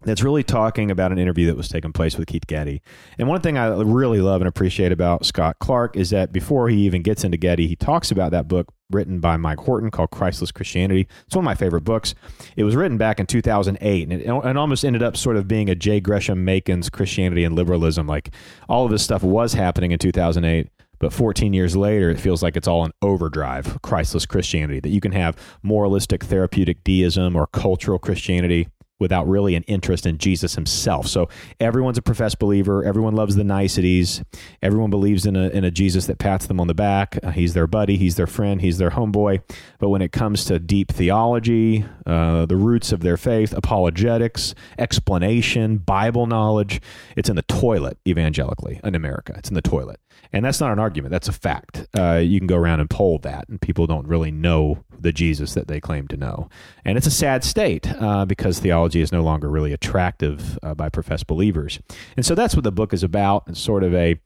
that's 0.01 0.23
really 0.23 0.43
talking 0.43 0.91
about 0.91 1.11
an 1.11 1.17
interview 1.17 1.47
that 1.47 1.57
was 1.57 1.67
taking 1.67 1.91
place 1.91 2.17
with 2.17 2.27
Keith 2.27 2.47
Getty. 2.47 2.81
And 3.17 3.27
one 3.27 3.41
thing 3.41 3.57
I 3.57 3.67
really 3.67 4.21
love 4.21 4.41
and 4.41 4.47
appreciate 4.47 4.91
about 4.91 5.25
Scott 5.25 5.57
Clark 5.59 5.97
is 5.97 6.09
that 6.11 6.31
before 6.31 6.69
he 6.69 6.77
even 6.85 7.01
gets 7.01 7.23
into 7.23 7.37
Getty, 7.37 7.67
he 7.67 7.75
talks 7.75 8.09
about 8.09 8.31
that 8.31 8.47
book 8.47 8.67
written 8.89 9.19
by 9.19 9.37
Mike 9.37 9.59
Horton 9.59 9.91
called 9.91 10.09
Christless 10.11 10.51
Christianity. 10.51 11.07
It's 11.27 11.35
one 11.35 11.43
of 11.43 11.45
my 11.45 11.55
favorite 11.55 11.83
books. 11.83 12.15
It 12.55 12.63
was 12.63 12.75
written 12.75 12.97
back 12.97 13.19
in 13.19 13.25
2008 13.25 14.03
and 14.03 14.13
it, 14.13 14.25
it 14.25 14.57
almost 14.57 14.85
ended 14.85 15.03
up 15.03 15.17
sort 15.17 15.35
of 15.35 15.47
being 15.47 15.69
a 15.69 15.75
J. 15.75 15.99
Gresham 15.99 16.45
Machen's 16.45 16.89
Christianity 16.89 17.43
and 17.43 17.55
liberalism. 17.55 18.07
Like 18.07 18.33
all 18.67 18.85
of 18.85 18.91
this 18.91 19.03
stuff 19.03 19.21
was 19.21 19.53
happening 19.53 19.91
in 19.91 19.99
2008. 19.99 20.69
But 20.97 21.13
14 21.13 21.53
years 21.53 21.77
later, 21.77 22.09
it 22.09 22.19
feels 22.19 22.43
like 22.43 22.57
it's 22.57 22.67
all 22.67 22.83
an 22.83 22.91
overdrive, 23.01 23.81
Christless 23.81 24.25
Christianity, 24.25 24.81
that 24.81 24.89
you 24.89 24.99
can 24.99 25.13
have 25.13 25.37
moralistic 25.63 26.25
therapeutic 26.25 26.83
deism 26.83 27.37
or 27.37 27.47
cultural 27.47 27.97
Christianity 27.97 28.67
without 28.99 29.27
really 29.27 29.55
an 29.55 29.63
interest 29.63 30.05
in 30.05 30.17
Jesus 30.17 30.55
himself. 30.55 31.07
So 31.07 31.29
everyone's 31.59 31.97
a 31.97 32.01
professed 32.01 32.39
believer. 32.39 32.83
Everyone 32.83 33.15
loves 33.15 33.35
the 33.35 33.43
niceties. 33.43 34.21
Everyone 34.61 34.89
believes 34.89 35.25
in 35.25 35.35
a, 35.35 35.49
in 35.49 35.63
a 35.63 35.71
Jesus 35.71 36.05
that 36.07 36.19
pats 36.19 36.47
them 36.47 36.59
on 36.59 36.67
the 36.67 36.73
back. 36.73 37.17
Uh, 37.23 37.31
he's 37.31 37.53
their 37.53 37.67
buddy. 37.67 37.97
He's 37.97 38.15
their 38.15 38.27
friend. 38.27 38.61
He's 38.61 38.77
their 38.77 38.91
homeboy. 38.91 39.41
But 39.79 39.89
when 39.89 40.01
it 40.01 40.11
comes 40.11 40.45
to 40.45 40.59
deep 40.59 40.91
theology, 40.91 41.85
uh, 42.05 42.45
the 42.45 42.57
roots 42.57 42.91
of 42.91 43.01
their 43.01 43.17
faith, 43.17 43.53
apologetics, 43.53 44.53
explanation, 44.77 45.77
Bible 45.77 46.27
knowledge, 46.27 46.81
it's 47.15 47.29
in 47.29 47.35
the 47.35 47.43
toilet 47.43 47.97
evangelically 48.07 48.79
in 48.83 48.95
America. 48.95 49.33
It's 49.37 49.49
in 49.49 49.55
the 49.55 49.61
toilet. 49.61 49.99
And 50.31 50.45
that's 50.45 50.59
not 50.59 50.71
an 50.71 50.79
argument. 50.79 51.11
That's 51.11 51.27
a 51.27 51.33
fact. 51.33 51.87
Uh, 51.97 52.17
you 52.17 52.39
can 52.39 52.47
go 52.47 52.57
around 52.57 52.81
and 52.81 52.89
poll 52.89 53.17
that, 53.19 53.49
and 53.49 53.59
people 53.59 53.87
don't 53.87 54.07
really 54.07 54.31
know 54.31 54.83
the 55.01 55.11
Jesus 55.11 55.53
that 55.53 55.67
they 55.67 55.79
claim 55.79 56.07
to 56.09 56.17
know. 56.17 56.49
And 56.85 56.97
it's 56.97 57.07
a 57.07 57.11
sad 57.11 57.43
state 57.43 57.91
uh, 58.01 58.25
because 58.25 58.59
theology 58.59 59.01
is 59.01 59.11
no 59.11 59.23
longer 59.23 59.49
really 59.49 59.73
attractive 59.73 60.57
uh, 60.63 60.73
by 60.73 60.89
professed 60.89 61.27
believers. 61.27 61.79
And 62.17 62.25
so 62.25 62.35
that's 62.35 62.55
what 62.55 62.63
the 62.63 62.71
book 62.71 62.93
is 62.93 63.03
about. 63.03 63.43
It's 63.47 63.59
sort 63.59 63.83
of 63.83 63.93
a 63.93 64.19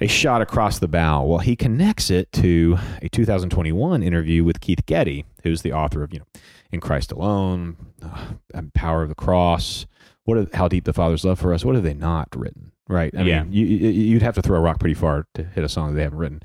a 0.00 0.06
shot 0.06 0.40
across 0.40 0.78
the 0.78 0.88
bow. 0.88 1.24
Well, 1.24 1.38
he 1.38 1.56
connects 1.56 2.10
it 2.10 2.30
to 2.34 2.78
a 3.02 3.08
2021 3.08 4.02
interview 4.02 4.44
with 4.44 4.60
Keith 4.60 4.86
Getty, 4.86 5.24
who's 5.42 5.62
the 5.62 5.72
author 5.72 6.02
of, 6.02 6.12
you 6.12 6.20
know, 6.20 6.26
In 6.70 6.80
Christ 6.80 7.10
Alone, 7.12 7.76
uh, 8.02 8.62
Power 8.74 9.02
of 9.02 9.08
the 9.08 9.14
Cross, 9.14 9.86
what 10.24 10.38
are, 10.38 10.46
How 10.54 10.68
Deep 10.68 10.84
the 10.84 10.92
Father's 10.92 11.24
Love 11.24 11.40
for 11.40 11.52
Us. 11.52 11.64
What 11.64 11.74
have 11.74 11.84
they 11.84 11.94
not 11.94 12.28
written? 12.36 12.72
Right? 12.88 13.14
I 13.16 13.22
Yeah. 13.22 13.42
mean, 13.44 13.52
you, 13.52 13.64
you'd 13.66 14.22
have 14.22 14.34
to 14.36 14.42
throw 14.42 14.56
a 14.58 14.60
rock 14.60 14.80
pretty 14.80 14.94
far 14.94 15.26
to 15.34 15.44
hit 15.44 15.62
a 15.64 15.68
song 15.68 15.90
that 15.90 15.96
they 15.96 16.02
haven't 16.02 16.18
written 16.18 16.42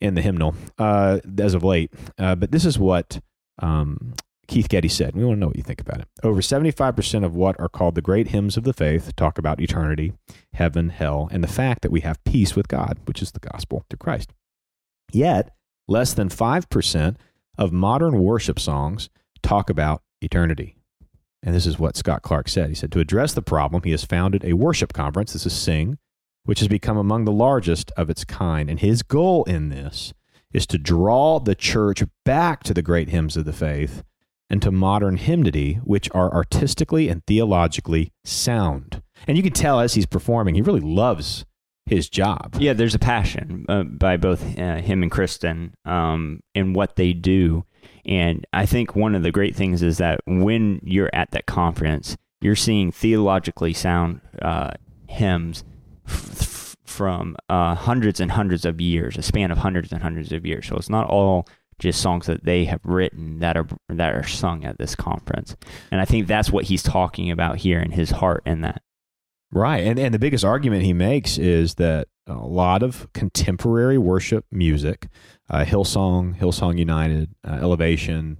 in 0.00 0.14
the 0.14 0.22
hymnal 0.22 0.54
uh, 0.78 1.18
as 1.38 1.54
of 1.54 1.64
late. 1.64 1.92
Uh, 2.18 2.34
but 2.34 2.50
this 2.52 2.64
is 2.64 2.78
what 2.78 3.20
um, 3.60 4.14
Keith 4.46 4.68
Getty 4.68 4.88
said. 4.88 5.16
We 5.16 5.24
want 5.24 5.36
to 5.36 5.40
know 5.40 5.46
what 5.48 5.56
you 5.56 5.62
think 5.62 5.80
about 5.80 6.00
it. 6.00 6.08
Over 6.22 6.40
75% 6.40 7.24
of 7.24 7.34
what 7.34 7.58
are 7.58 7.68
called 7.68 7.94
the 7.94 8.02
great 8.02 8.28
hymns 8.28 8.56
of 8.56 8.64
the 8.64 8.72
faith 8.72 9.16
talk 9.16 9.38
about 9.38 9.60
eternity, 9.60 10.12
heaven, 10.52 10.90
hell, 10.90 11.28
and 11.32 11.42
the 11.42 11.48
fact 11.48 11.82
that 11.82 11.90
we 11.90 12.00
have 12.02 12.22
peace 12.24 12.54
with 12.54 12.68
God, 12.68 12.98
which 13.06 13.22
is 13.22 13.32
the 13.32 13.40
gospel 13.40 13.84
through 13.88 13.98
Christ. 13.98 14.32
Yet, 15.12 15.50
less 15.88 16.12
than 16.14 16.28
5% 16.28 17.16
of 17.58 17.72
modern 17.72 18.22
worship 18.22 18.58
songs 18.60 19.08
talk 19.42 19.70
about 19.70 20.02
eternity. 20.20 20.76
And 21.46 21.54
this 21.54 21.66
is 21.66 21.78
what 21.78 21.96
Scott 21.96 22.22
Clark 22.22 22.48
said. 22.48 22.68
He 22.68 22.74
said, 22.74 22.90
To 22.90 22.98
address 22.98 23.32
the 23.32 23.40
problem, 23.40 23.84
he 23.84 23.92
has 23.92 24.04
founded 24.04 24.44
a 24.44 24.54
worship 24.54 24.92
conference. 24.92 25.32
This 25.32 25.46
is 25.46 25.52
Sing, 25.52 25.96
which 26.44 26.58
has 26.58 26.66
become 26.66 26.96
among 26.96 27.24
the 27.24 27.32
largest 27.32 27.92
of 27.96 28.10
its 28.10 28.24
kind. 28.24 28.68
And 28.68 28.80
his 28.80 29.04
goal 29.04 29.44
in 29.44 29.68
this 29.68 30.12
is 30.52 30.66
to 30.66 30.76
draw 30.76 31.38
the 31.38 31.54
church 31.54 32.02
back 32.24 32.64
to 32.64 32.74
the 32.74 32.82
great 32.82 33.10
hymns 33.10 33.36
of 33.36 33.44
the 33.44 33.52
faith 33.52 34.02
and 34.50 34.60
to 34.60 34.72
modern 34.72 35.18
hymnody, 35.18 35.74
which 35.84 36.10
are 36.12 36.34
artistically 36.34 37.08
and 37.08 37.24
theologically 37.26 38.12
sound. 38.24 39.02
And 39.28 39.36
you 39.36 39.42
can 39.42 39.52
tell 39.52 39.78
as 39.78 39.94
he's 39.94 40.06
performing, 40.06 40.56
he 40.56 40.62
really 40.62 40.80
loves 40.80 41.46
his 41.84 42.08
job. 42.08 42.56
Yeah, 42.58 42.72
there's 42.72 42.94
a 42.96 42.98
passion 42.98 43.64
uh, 43.68 43.84
by 43.84 44.16
both 44.16 44.58
uh, 44.58 44.76
him 44.76 45.02
and 45.02 45.10
Kristyn 45.10 45.74
um, 45.84 46.40
in 46.54 46.72
what 46.72 46.96
they 46.96 47.12
do. 47.12 47.64
And 48.06 48.46
I 48.52 48.66
think 48.66 48.94
one 48.94 49.14
of 49.14 49.22
the 49.22 49.32
great 49.32 49.56
things 49.56 49.82
is 49.82 49.98
that 49.98 50.20
when 50.26 50.80
you're 50.82 51.10
at 51.12 51.32
that 51.32 51.46
conference, 51.46 52.16
you're 52.40 52.54
seeing 52.54 52.92
theologically 52.92 53.72
sound 53.72 54.20
uh, 54.40 54.70
hymns 55.08 55.64
f- 56.06 56.76
from 56.84 57.36
uh, 57.48 57.74
hundreds 57.74 58.20
and 58.20 58.30
hundreds 58.30 58.64
of 58.64 58.80
years, 58.80 59.18
a 59.18 59.22
span 59.22 59.50
of 59.50 59.58
hundreds 59.58 59.92
and 59.92 60.02
hundreds 60.02 60.30
of 60.32 60.46
years. 60.46 60.66
So 60.68 60.76
it's 60.76 60.88
not 60.88 61.08
all 61.08 61.48
just 61.78 62.00
songs 62.00 62.26
that 62.26 62.44
they 62.44 62.64
have 62.64 62.80
written 62.84 63.40
that 63.40 63.56
are 63.56 63.66
that 63.88 64.14
are 64.14 64.26
sung 64.26 64.64
at 64.64 64.78
this 64.78 64.94
conference. 64.94 65.56
And 65.90 66.00
I 66.00 66.04
think 66.04 66.26
that's 66.26 66.50
what 66.50 66.64
he's 66.64 66.82
talking 66.82 67.30
about 67.30 67.58
here 67.58 67.80
in 67.80 67.90
his 67.90 68.10
heart 68.10 68.42
in 68.46 68.62
that. 68.62 68.82
Right. 69.52 69.84
And, 69.84 69.98
and 69.98 70.12
the 70.12 70.18
biggest 70.18 70.44
argument 70.44 70.82
he 70.82 70.92
makes 70.92 71.38
is 71.38 71.74
that 71.74 72.08
a 72.26 72.34
lot 72.34 72.82
of 72.82 73.12
contemporary 73.12 73.98
worship 73.98 74.44
music, 74.50 75.08
uh, 75.48 75.64
Hillsong, 75.64 76.38
Hillsong 76.38 76.78
United, 76.78 77.34
uh, 77.46 77.58
Elevation, 77.60 78.38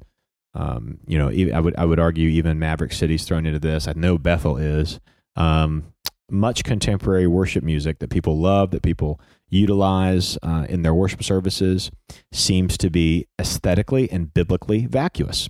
um, 0.55 0.99
you 1.07 1.19
know, 1.19 1.29
I 1.55 1.61
would, 1.61 1.77
I 1.77 1.85
would 1.85 2.01
argue 2.01 2.29
even 2.31 2.59
Maverick 2.59 2.93
City's 2.93 3.25
thrown 3.25 3.45
into 3.45 3.59
this. 3.59 3.87
I 3.87 3.93
know 3.95 4.17
Bethel 4.19 4.57
is. 4.57 5.01
Um, 5.37 5.93
much 6.31 6.65
contemporary 6.65 7.27
worship 7.27 7.63
music 7.63 7.99
that 8.01 8.11
people 8.11 8.39
love, 8.39 8.71
that 8.73 8.83
people 8.83 9.21
utilize 9.49 10.39
uh, 10.43 10.67
in 10.69 10.83
their 10.83 10.95
worship 10.95 11.23
services, 11.23 11.91
seems 12.33 12.77
to 12.79 12.91
be 12.91 13.27
aesthetically 13.39 14.11
and 14.11 14.35
biblically 14.35 14.87
vacuous. 14.87 15.49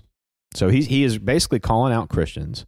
So 0.54 0.68
he's, 0.68 0.86
he 0.86 1.04
is 1.04 1.18
basically 1.18 1.60
calling 1.60 1.92
out 1.92 2.08
Christians 2.08 2.66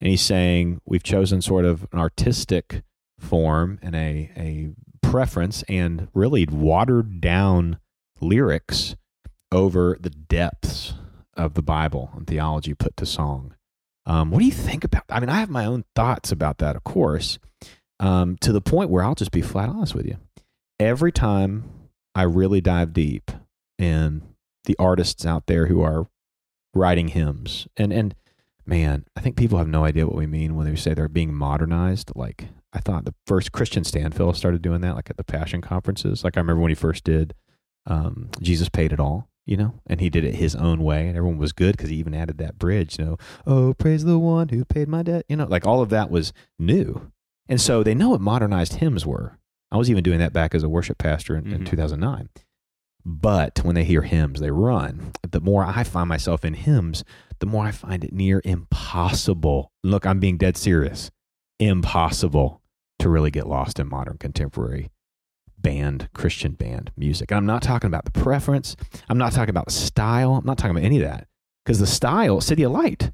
and 0.00 0.10
he's 0.10 0.22
saying 0.22 0.80
we've 0.84 1.02
chosen 1.02 1.40
sort 1.42 1.64
of 1.64 1.86
an 1.92 1.98
artistic 1.98 2.82
form 3.18 3.78
and 3.82 3.94
a, 3.94 4.30
a 4.36 4.70
preference 5.02 5.62
and 5.68 6.08
really 6.12 6.46
watered 6.46 7.20
down 7.20 7.78
lyrics 8.20 8.96
over 9.52 9.96
the 10.00 10.10
depths 10.10 10.94
of 11.36 11.54
the 11.54 11.62
Bible 11.62 12.10
and 12.16 12.26
theology 12.26 12.74
put 12.74 12.96
to 12.96 13.06
song. 13.06 13.54
Um, 14.06 14.30
what 14.30 14.40
do 14.40 14.44
you 14.44 14.52
think 14.52 14.84
about? 14.84 15.04
I 15.08 15.20
mean, 15.20 15.30
I 15.30 15.40
have 15.40 15.50
my 15.50 15.64
own 15.64 15.84
thoughts 15.94 16.30
about 16.30 16.58
that, 16.58 16.76
of 16.76 16.84
course, 16.84 17.38
um, 18.00 18.36
to 18.40 18.52
the 18.52 18.60
point 18.60 18.90
where 18.90 19.02
I'll 19.02 19.14
just 19.14 19.30
be 19.30 19.40
flat 19.40 19.68
honest 19.68 19.94
with 19.94 20.06
you. 20.06 20.18
Every 20.78 21.12
time 21.12 21.70
I 22.14 22.22
really 22.22 22.60
dive 22.60 22.92
deep 22.92 23.30
in 23.78 24.22
the 24.64 24.76
artists 24.78 25.24
out 25.24 25.46
there 25.46 25.66
who 25.66 25.80
are 25.82 26.06
writing 26.74 27.08
hymns, 27.08 27.66
and 27.76 27.92
and 27.92 28.14
man, 28.66 29.04
I 29.16 29.20
think 29.20 29.36
people 29.36 29.58
have 29.58 29.68
no 29.68 29.84
idea 29.84 30.06
what 30.06 30.16
we 30.16 30.26
mean 30.26 30.54
when 30.54 30.66
they 30.66 30.76
say 30.76 30.92
they're 30.92 31.08
being 31.08 31.34
modernized. 31.34 32.12
Like 32.14 32.48
I 32.72 32.80
thought 32.80 33.04
the 33.04 33.14
first 33.26 33.52
Kristian 33.52 33.84
Stanfill 33.84 34.36
started 34.36 34.60
doing 34.60 34.80
that, 34.82 34.96
like 34.96 35.08
at 35.08 35.16
the 35.16 35.24
Passion 35.24 35.62
conferences. 35.62 36.24
Like 36.24 36.36
I 36.36 36.40
remember 36.40 36.60
when 36.60 36.70
he 36.70 36.74
first 36.74 37.04
did 37.04 37.34
um, 37.86 38.30
Jesus 38.40 38.68
paid 38.68 38.92
it 38.92 39.00
all, 39.00 39.28
you 39.46 39.56
know, 39.56 39.74
and 39.86 40.00
he 40.00 40.08
did 40.10 40.24
it 40.24 40.34
his 40.36 40.54
own 40.56 40.82
way, 40.82 41.06
and 41.08 41.16
everyone 41.16 41.38
was 41.38 41.52
good 41.52 41.76
because 41.76 41.90
he 41.90 41.96
even 41.96 42.14
added 42.14 42.38
that 42.38 42.58
bridge, 42.58 42.98
you 42.98 43.04
know, 43.04 43.16
oh 43.46 43.74
praise 43.74 44.04
the 44.04 44.18
one 44.18 44.48
who 44.48 44.64
paid 44.64 44.88
my 44.88 45.02
debt, 45.02 45.24
you 45.28 45.36
know, 45.36 45.46
like 45.46 45.66
all 45.66 45.80
of 45.82 45.90
that 45.90 46.10
was 46.10 46.32
new, 46.58 47.10
and 47.48 47.60
so 47.60 47.82
they 47.82 47.94
know 47.94 48.10
what 48.10 48.20
modernized 48.20 48.74
hymns 48.74 49.04
were. 49.04 49.38
I 49.70 49.76
was 49.76 49.90
even 49.90 50.04
doing 50.04 50.18
that 50.20 50.32
back 50.32 50.54
as 50.54 50.62
a 50.62 50.68
worship 50.68 50.98
pastor 50.98 51.36
in, 51.36 51.52
in 51.52 51.60
Mhm. 51.64 51.66
2009. 51.70 52.28
But 53.06 53.60
when 53.64 53.74
they 53.74 53.84
hear 53.84 54.00
hymns, 54.02 54.40
they 54.40 54.50
run. 54.50 55.12
The 55.30 55.40
more 55.40 55.62
I 55.64 55.82
find 55.84 56.08
myself 56.08 56.42
in 56.44 56.54
hymns, 56.54 57.04
the 57.40 57.44
more 57.46 57.66
I 57.66 57.70
find 57.70 58.02
it 58.02 58.14
near 58.14 58.40
impossible. 58.44 59.70
Look, 59.82 60.06
I'm 60.06 60.20
being 60.20 60.38
dead 60.38 60.56
serious. 60.56 61.10
Impossible 61.58 62.62
to 63.00 63.08
really 63.08 63.30
get 63.30 63.46
lost 63.48 63.78
in 63.80 63.88
modern 63.88 64.16
contemporary 64.18 64.90
band, 65.64 66.08
Christian 66.14 66.52
band 66.52 66.92
music. 66.96 67.32
And 67.32 67.38
I'm 67.38 67.46
not 67.46 67.62
talking 67.62 67.88
about 67.88 68.04
the 68.04 68.12
preference. 68.12 68.76
I'm 69.08 69.18
not 69.18 69.32
talking 69.32 69.50
about 69.50 69.64
the 69.66 69.72
style. 69.72 70.36
I'm 70.36 70.46
not 70.46 70.58
talking 70.58 70.76
about 70.76 70.84
any 70.86 70.98
of 71.02 71.08
that. 71.08 71.26
Because 71.64 71.80
the 71.80 71.86
style, 71.88 72.38
CityAlight, 72.38 73.12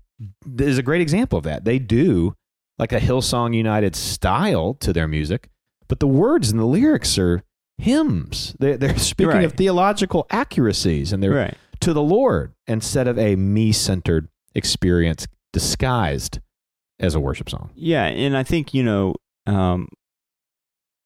is 0.58 0.76
a 0.76 0.82
great 0.82 1.00
example 1.00 1.38
of 1.38 1.44
that. 1.44 1.64
They 1.64 1.78
do 1.78 2.34
like 2.78 2.92
a 2.92 3.00
Hillsong 3.00 3.54
United 3.54 3.96
style 3.96 4.74
to 4.80 4.92
their 4.92 5.08
music, 5.08 5.48
but 5.88 6.00
the 6.00 6.06
words 6.06 6.50
and 6.50 6.58
the 6.60 6.66
lyrics 6.66 7.16
are 7.18 7.42
hymns. 7.78 8.54
They're, 8.58 8.76
they're 8.76 8.98
speaking 9.14 9.44
of 9.44 9.52
theological 9.54 10.26
accuracies 10.30 11.12
and 11.12 11.22
they're 11.22 11.30
Right. 11.30 11.56
to 11.80 11.92
the 11.94 12.02
Lord 12.02 12.52
instead 12.66 13.06
of 13.08 13.18
a 13.18 13.36
me 13.36 13.72
centered 13.72 14.28
experience 14.54 15.26
disguised 15.52 16.40
as 16.98 17.14
a 17.14 17.20
worship 17.20 17.48
song. 17.48 17.70
Yeah, 17.74 18.04
and 18.04 18.36
I 18.36 18.42
think 18.42 18.74
you 18.74 18.82
know, 18.82 19.14
um, 19.46 19.88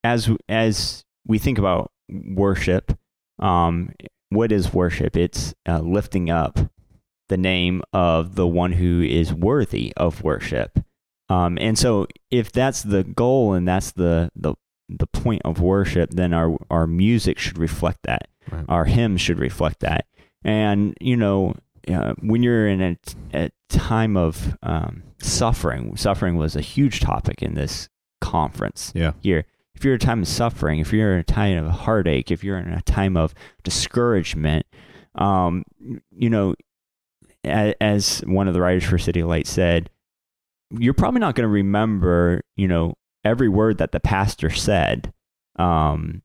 as 0.02 0.28
as 0.48 1.03
we 1.26 1.38
think 1.38 1.58
about 1.58 1.90
worship, 2.08 2.96
um, 3.38 3.90
what 4.30 4.52
is 4.52 4.72
worship? 4.72 5.16
It's 5.16 5.54
uh, 5.68 5.80
lifting 5.80 6.30
up 6.30 6.58
the 7.28 7.36
name 7.36 7.82
of 7.92 8.34
the 8.34 8.46
one 8.46 8.72
who 8.72 9.00
is 9.02 9.32
worthy 9.32 9.92
of 9.96 10.22
worship. 10.22 10.78
Um, 11.28 11.56
and 11.60 11.78
so, 11.78 12.06
if 12.30 12.52
that's 12.52 12.82
the 12.82 13.02
goal 13.04 13.54
and 13.54 13.66
that's 13.66 13.92
the 13.92 14.30
the 14.36 14.54
the 14.88 15.06
point 15.06 15.40
of 15.44 15.60
worship, 15.60 16.10
then 16.10 16.34
our 16.34 16.56
our 16.70 16.86
music 16.86 17.38
should 17.38 17.56
reflect 17.58 18.00
that. 18.04 18.28
Right. 18.50 18.64
Our 18.68 18.84
hymns 18.84 19.22
should 19.22 19.38
reflect 19.38 19.80
that. 19.80 20.04
And 20.44 20.94
you 21.00 21.16
know, 21.16 21.54
uh, 21.88 22.12
when 22.20 22.42
you're 22.42 22.68
in 22.68 22.82
a, 22.82 22.96
a 23.32 23.50
time 23.70 24.18
of 24.18 24.58
um, 24.62 25.02
suffering, 25.22 25.96
suffering 25.96 26.36
was 26.36 26.54
a 26.56 26.60
huge 26.60 27.00
topic 27.00 27.42
in 27.42 27.54
this 27.54 27.88
conference 28.20 28.92
Yeah. 28.94 29.12
here. 29.22 29.46
If 29.74 29.84
you're 29.84 29.94
in 29.94 30.00
a 30.00 30.04
time 30.04 30.22
of 30.22 30.28
suffering, 30.28 30.78
if 30.80 30.92
you're 30.92 31.12
in 31.14 31.20
a 31.20 31.24
time 31.24 31.64
of 31.64 31.70
heartache, 31.72 32.30
if 32.30 32.44
you're 32.44 32.58
in 32.58 32.72
a 32.72 32.82
time 32.82 33.16
of 33.16 33.34
discouragement, 33.64 34.66
um, 35.16 35.64
you 36.10 36.30
know, 36.30 36.54
as, 37.42 37.74
as 37.80 38.18
one 38.26 38.48
of 38.48 38.54
the 38.54 38.60
writers 38.60 38.84
for 38.84 38.96
CityAlight 38.96 39.46
said, 39.46 39.90
you're 40.70 40.94
probably 40.94 41.20
not 41.20 41.34
going 41.34 41.44
to 41.44 41.48
remember, 41.52 42.42
you 42.56 42.66
know, 42.68 42.94
every 43.24 43.48
word 43.48 43.78
that 43.78 43.92
the 43.92 44.00
pastor 44.00 44.50
said, 44.50 45.12
um, 45.56 46.22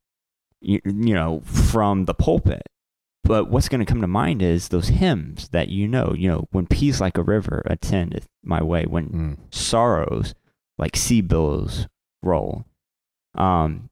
you, 0.61 0.79
you 0.85 1.13
know, 1.13 1.41
from 1.41 2.05
the 2.05 2.13
pulpit. 2.13 2.63
but 3.23 3.49
what's 3.49 3.69
going 3.69 3.79
to 3.79 3.85
come 3.85 4.01
to 4.01 4.07
mind 4.07 4.41
is 4.41 4.69
those 4.69 4.87
hymns 4.87 5.49
that 5.49 5.69
you 5.69 5.87
know, 5.87 6.13
you 6.17 6.27
know, 6.27 6.47
when 6.51 6.65
peace 6.67 6.99
like 6.99 7.17
a 7.17 7.23
river 7.23 7.61
attendeth 7.65 8.27
my 8.43 8.61
way, 8.61 8.85
when 8.85 9.09
Mm. 9.09 9.37
sorrows 9.53 10.33
like 10.77 10.95
sea 10.95 11.21
billows 11.21 11.87
roll. 12.23 12.65
Um, 13.35 13.89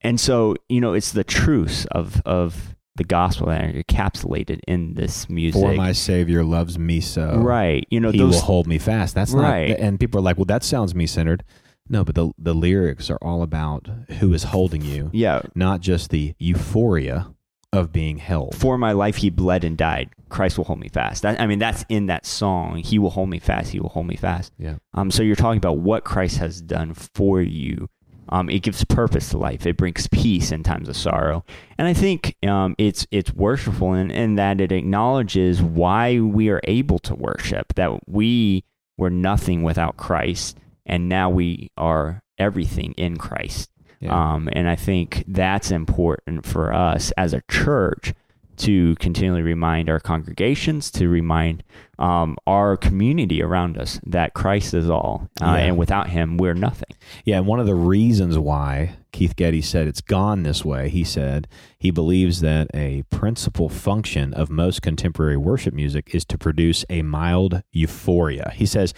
and 0.00 0.20
so, 0.20 0.56
you 0.68 0.80
know, 0.80 0.94
it's 0.94 1.12
the 1.12 1.24
truths 1.24 1.84
of, 1.86 2.20
of 2.26 2.74
the 2.96 3.04
gospel 3.04 3.46
that 3.46 3.64
are 3.64 3.72
encapsulated 3.72 4.60
in 4.68 4.94
this 4.94 5.28
music. 5.30 5.60
For 5.62 5.72
my 5.74 5.92
Savior 5.92 6.44
loves 6.44 6.78
me 6.78 7.00
so. 7.00 7.36
right. 7.38 7.86
You 7.90 8.00
know, 8.00 8.10
he 8.10 8.18
those, 8.18 8.34
will 8.34 8.42
hold 8.42 8.66
me 8.66 8.78
fast. 8.78 9.14
That's 9.14 9.32
Right. 9.32 9.70
not. 9.70 9.78
And 9.78 9.98
people 10.00 10.18
are 10.20 10.22
like, 10.22 10.36
well, 10.36 10.44
that 10.46 10.62
sounds 10.64 10.94
me 10.94 11.06
centered. 11.06 11.44
No, 11.88 12.04
but 12.04 12.14
the 12.14 12.30
the 12.38 12.54
lyrics 12.54 13.10
are 13.10 13.18
all 13.20 13.42
about 13.42 13.88
who 14.20 14.32
is 14.32 14.44
holding 14.44 14.82
you, 14.82 15.10
yeah, 15.12 15.42
not 15.54 15.80
just 15.80 16.10
the 16.10 16.34
euphoria 16.38 17.34
of 17.72 17.92
being 17.92 18.18
held. 18.18 18.54
for 18.54 18.78
my 18.78 18.92
life 18.92 19.16
he 19.16 19.30
bled 19.30 19.64
and 19.64 19.76
died. 19.76 20.10
Christ 20.28 20.56
will 20.58 20.64
hold 20.64 20.78
me 20.78 20.88
fast. 20.88 21.22
That, 21.22 21.40
I 21.40 21.46
mean, 21.46 21.58
that's 21.58 21.84
in 21.88 22.06
that 22.06 22.24
song. 22.24 22.76
He 22.76 22.98
will 22.98 23.10
hold 23.10 23.30
me 23.30 23.38
fast. 23.40 23.72
He 23.72 23.80
will 23.80 23.88
hold 23.88 24.06
me 24.06 24.16
fast. 24.16 24.52
Yeah. 24.58 24.76
Um, 24.94 25.10
so 25.10 25.22
you're 25.22 25.36
talking 25.36 25.58
about 25.58 25.78
what 25.78 26.04
Christ 26.04 26.36
has 26.38 26.60
done 26.62 26.94
for 26.94 27.40
you. 27.42 27.88
Um, 28.32 28.48
it 28.48 28.62
gives 28.62 28.82
purpose 28.84 29.28
to 29.30 29.38
life. 29.38 29.66
It 29.66 29.76
brings 29.76 30.06
peace 30.08 30.52
in 30.52 30.62
times 30.62 30.88
of 30.88 30.96
sorrow, 30.96 31.44
and 31.76 31.86
I 31.86 31.92
think 31.92 32.34
um, 32.46 32.74
it's 32.78 33.06
it's 33.10 33.30
worshipful 33.32 33.92
in, 33.92 34.10
in 34.10 34.36
that 34.36 34.58
it 34.58 34.72
acknowledges 34.72 35.60
why 35.60 36.18
we 36.18 36.48
are 36.48 36.62
able 36.64 36.98
to 37.00 37.14
worship. 37.14 37.74
That 37.74 38.08
we 38.08 38.64
were 38.96 39.10
nothing 39.10 39.62
without 39.62 39.98
Christ, 39.98 40.56
and 40.86 41.10
now 41.10 41.28
we 41.28 41.70
are 41.76 42.22
everything 42.38 42.92
in 42.96 43.18
Christ. 43.18 43.70
Yeah. 44.00 44.34
Um, 44.34 44.48
and 44.52 44.66
I 44.66 44.76
think 44.76 45.24
that's 45.28 45.70
important 45.70 46.46
for 46.46 46.72
us 46.72 47.12
as 47.18 47.34
a 47.34 47.42
church 47.50 48.14
to 48.62 48.94
continually 48.96 49.42
remind 49.42 49.88
our 49.88 50.00
congregations, 50.00 50.90
to 50.92 51.08
remind 51.08 51.62
um, 51.98 52.36
our 52.46 52.76
community 52.76 53.42
around 53.42 53.78
us 53.78 54.00
that 54.04 54.34
Christ 54.34 54.74
is 54.74 54.90
all. 54.90 55.28
Uh, 55.40 55.46
Yeah. 55.46 55.56
And 55.56 55.76
without 55.78 56.08
him, 56.10 56.36
we're 56.36 56.54
nothing. 56.54 56.96
Yeah, 57.24 57.38
and 57.38 57.46
one 57.46 57.60
of 57.60 57.66
the 57.66 57.74
reasons 57.74 58.38
why 58.38 58.96
Keith 59.12 59.36
Getty 59.36 59.62
said 59.62 59.86
it's 59.86 60.00
gone 60.00 60.42
this 60.42 60.64
way, 60.64 60.88
he 60.88 61.04
said 61.04 61.46
he 61.78 61.90
believes 61.90 62.40
that 62.40 62.68
a 62.74 63.02
principal 63.10 63.68
function 63.68 64.32
of 64.34 64.48
most 64.50 64.80
contemporary 64.82 65.36
worship 65.36 65.74
music 65.74 66.14
is 66.14 66.24
to 66.24 66.38
produce 66.38 66.84
a 66.88 67.02
mild 67.02 67.62
euphoria. 67.72 68.52
He 68.54 68.66
says 68.66 68.94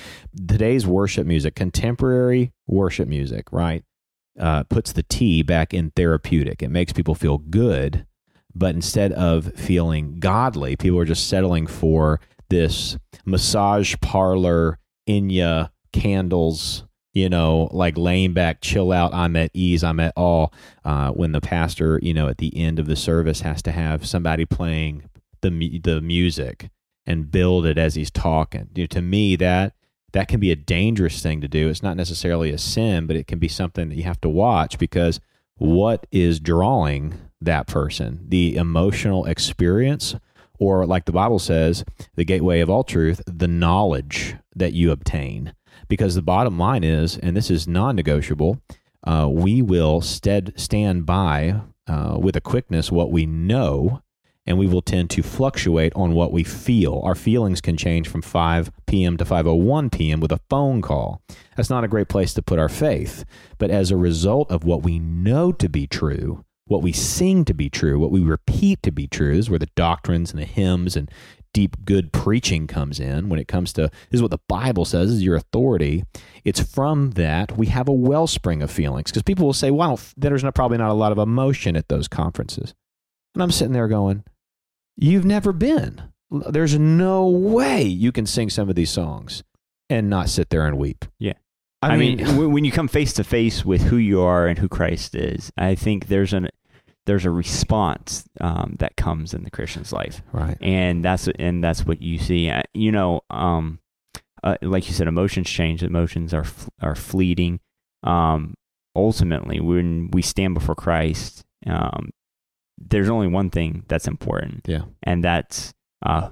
today's 0.48 0.86
worship 0.86 1.26
music, 1.26 1.54
contemporary 1.56 2.52
worship 2.66 3.08
music, 3.08 3.52
right, 3.52 3.82
uh, 4.38 4.62
puts 4.64 4.92
the 4.92 5.02
T 5.02 5.42
back 5.42 5.74
in 5.74 5.90
therapeutic. 5.90 6.62
It 6.62 6.70
makes 6.70 6.92
people 6.92 7.14
feel 7.14 7.38
good, 7.38 8.06
but 8.54 8.74
instead 8.74 9.12
of 9.12 9.52
feeling 9.54 10.18
godly, 10.18 10.76
people 10.76 10.98
are 10.98 11.04
just 11.04 11.28
settling 11.28 11.66
for 11.66 12.20
this 12.50 12.96
massage 13.24 13.94
parlor, 14.00 14.78
Enya 15.08 15.70
candles, 15.92 16.84
you 17.12 17.28
know, 17.28 17.68
like 17.72 17.96
laying 17.96 18.32
back, 18.32 18.60
chill 18.60 18.92
out, 18.92 19.14
I'm 19.14 19.36
at 19.36 19.50
ease, 19.54 19.84
I'm 19.84 20.00
at 20.00 20.12
all. 20.16 20.52
Uh, 20.84 21.10
when 21.10 21.32
the 21.32 21.40
pastor, 21.40 22.00
you 22.02 22.12
know, 22.12 22.28
at 22.28 22.38
the 22.38 22.56
end 22.56 22.78
of 22.78 22.86
the 22.86 22.96
service 22.96 23.40
has 23.40 23.62
to 23.62 23.72
have 23.72 24.06
somebody 24.06 24.44
playing 24.44 25.08
the 25.40 25.78
the 25.78 26.00
music 26.00 26.70
and 27.06 27.30
build 27.30 27.66
it 27.66 27.78
as 27.78 27.94
he's 27.94 28.10
talking. 28.10 28.68
You 28.74 28.84
know, 28.84 28.86
to 28.88 29.02
me, 29.02 29.36
that 29.36 29.74
that 30.12 30.28
can 30.28 30.40
be 30.40 30.50
a 30.50 30.56
dangerous 30.56 31.22
thing 31.22 31.40
to 31.40 31.48
do. 31.48 31.68
It's 31.68 31.82
not 31.82 31.96
necessarily 31.96 32.50
a 32.50 32.58
sin, 32.58 33.06
but 33.06 33.16
it 33.16 33.26
can 33.26 33.38
be 33.38 33.48
something 33.48 33.88
that 33.88 33.96
you 33.96 34.04
have 34.04 34.20
to 34.22 34.28
watch 34.28 34.78
because 34.78 35.20
what 35.56 36.06
is 36.10 36.40
drawing 36.40 37.14
that 37.40 37.66
person? 37.66 38.24
The 38.28 38.56
emotional 38.56 39.24
experience, 39.24 40.16
or 40.58 40.86
like 40.86 41.04
the 41.04 41.12
Bible 41.12 41.38
says, 41.38 41.84
the 42.14 42.24
gateway 42.24 42.60
of 42.60 42.70
all 42.70 42.84
truth, 42.84 43.22
the 43.26 43.48
knowledge 43.48 44.36
that 44.54 44.72
you 44.72 44.90
obtain. 44.90 45.54
Because 45.88 46.14
the 46.14 46.22
bottom 46.22 46.58
line 46.58 46.84
is, 46.84 47.18
and 47.18 47.36
this 47.36 47.50
is 47.50 47.68
non 47.68 47.96
negotiable, 47.96 48.60
uh, 49.06 49.28
we 49.30 49.60
will 49.60 50.00
stead, 50.00 50.52
stand 50.56 51.04
by 51.04 51.60
uh, 51.86 52.16
with 52.18 52.36
a 52.36 52.40
quickness 52.40 52.90
what 52.90 53.10
we 53.10 53.26
know, 53.26 54.00
and 54.46 54.58
we 54.58 54.66
will 54.66 54.82
tend 54.82 55.10
to 55.10 55.22
fluctuate 55.22 55.92
on 55.94 56.12
what 56.12 56.32
we 56.32 56.44
feel. 56.44 57.00
Our 57.04 57.14
feelings 57.14 57.60
can 57.60 57.76
change 57.76 58.08
from 58.08 58.22
5 58.22 58.70
p.m. 58.86 59.16
to 59.16 59.24
5:01 59.24 59.92
p.m. 59.92 60.20
with 60.20 60.32
a 60.32 60.40
phone 60.50 60.82
call. 60.82 61.22
That's 61.56 61.70
not 61.70 61.84
a 61.84 61.88
great 61.88 62.08
place 62.08 62.34
to 62.34 62.42
put 62.42 62.58
our 62.58 62.68
faith. 62.68 63.24
But 63.58 63.70
as 63.70 63.90
a 63.90 63.96
result 63.96 64.50
of 64.50 64.64
what 64.64 64.82
we 64.82 64.98
know 64.98 65.52
to 65.52 65.68
be 65.68 65.86
true, 65.86 66.44
what 66.66 66.82
we 66.82 66.92
sing 66.92 67.44
to 67.44 67.54
be 67.54 67.68
true, 67.68 67.98
what 67.98 68.10
we 68.10 68.20
repeat 68.20 68.82
to 68.82 68.90
be 68.90 69.06
true, 69.06 69.32
is 69.32 69.50
where 69.50 69.58
the 69.58 69.68
doctrines 69.74 70.30
and 70.30 70.40
the 70.40 70.46
hymns 70.46 70.96
and 70.96 71.10
deep 71.52 71.76
good 71.84 72.12
preaching 72.12 72.66
comes 72.66 72.98
in. 72.98 73.28
When 73.28 73.38
it 73.38 73.48
comes 73.48 73.72
to 73.74 73.82
this 73.82 74.18
is 74.18 74.22
what 74.22 74.30
the 74.30 74.40
bible 74.48 74.84
says 74.84 75.10
is 75.10 75.22
your 75.22 75.36
authority. 75.36 76.04
It's 76.44 76.60
from 76.60 77.12
that 77.12 77.56
we 77.56 77.66
have 77.68 77.88
a 77.88 77.92
wellspring 77.92 78.62
of 78.62 78.70
feelings. 78.70 79.10
Because 79.10 79.22
people 79.22 79.46
will 79.46 79.52
say 79.52 79.70
well 79.70 80.00
there's 80.16 80.42
not, 80.42 80.54
probably 80.54 80.78
not 80.78 80.90
a 80.90 80.94
lot 80.94 81.12
of 81.12 81.18
emotion 81.18 81.76
at 81.76 81.88
those 81.88 82.08
conferences. 82.08 82.74
And 83.34 83.42
i'm 83.42 83.50
sitting 83.52 83.72
there 83.72 83.88
going 83.88 84.24
you've 84.96 85.24
never 85.24 85.52
been. 85.52 86.02
There's 86.30 86.78
no 86.78 87.26
way 87.26 87.82
you 87.82 88.12
can 88.12 88.26
sing 88.26 88.50
some 88.50 88.68
of 88.68 88.74
these 88.74 88.90
songs 88.90 89.42
and 89.88 90.10
not 90.10 90.28
sit 90.28 90.50
there 90.50 90.66
and 90.66 90.78
weep. 90.78 91.04
Yeah. 91.18 91.34
i, 91.82 91.90
I 91.90 91.96
mean, 91.96 92.18
when 92.52 92.64
you 92.64 92.72
come 92.72 92.88
face 92.88 93.12
to 93.14 93.24
face 93.24 93.64
with 93.64 93.82
who 93.82 93.96
you 93.96 94.20
are 94.20 94.46
and 94.46 94.58
who 94.58 94.68
Christ 94.68 95.14
is, 95.14 95.52
I 95.56 95.74
think 95.74 96.08
there's 96.08 96.32
an 96.32 96.48
there's 97.06 97.24
a 97.24 97.30
response 97.30 98.24
um, 98.40 98.76
that 98.78 98.96
comes 98.96 99.34
in 99.34 99.44
the 99.44 99.50
Christian's 99.50 99.92
life. 99.92 100.22
right 100.32 100.56
and 100.60 101.04
that's 101.04 101.28
and 101.38 101.62
that's 101.62 101.84
what 101.86 102.00
you 102.02 102.18
see. 102.18 102.48
Uh, 102.50 102.62
You 102.72 102.92
know, 102.92 103.20
um, 103.30 103.78
uh, 104.42 104.56
like 104.62 104.86
you 104.88 104.94
said, 104.94 105.06
emotions 105.08 105.48
change. 105.48 105.82
Emotions 105.82 106.32
are 106.34 106.46
are 106.80 106.94
fleeting. 106.94 107.60
Um, 108.02 108.54
ultimately, 108.96 109.60
when 109.60 110.10
we 110.12 110.22
stand 110.22 110.54
before 110.54 110.74
Christ, 110.74 111.44
um, 111.66 112.10
there's 112.78 113.08
only 113.08 113.28
one 113.28 113.50
thing 113.50 113.84
that's 113.88 114.06
important, 114.08 114.62
yeah 114.66 114.82
and 115.02 115.22
that's, 115.24 115.72
uh, 116.04 116.30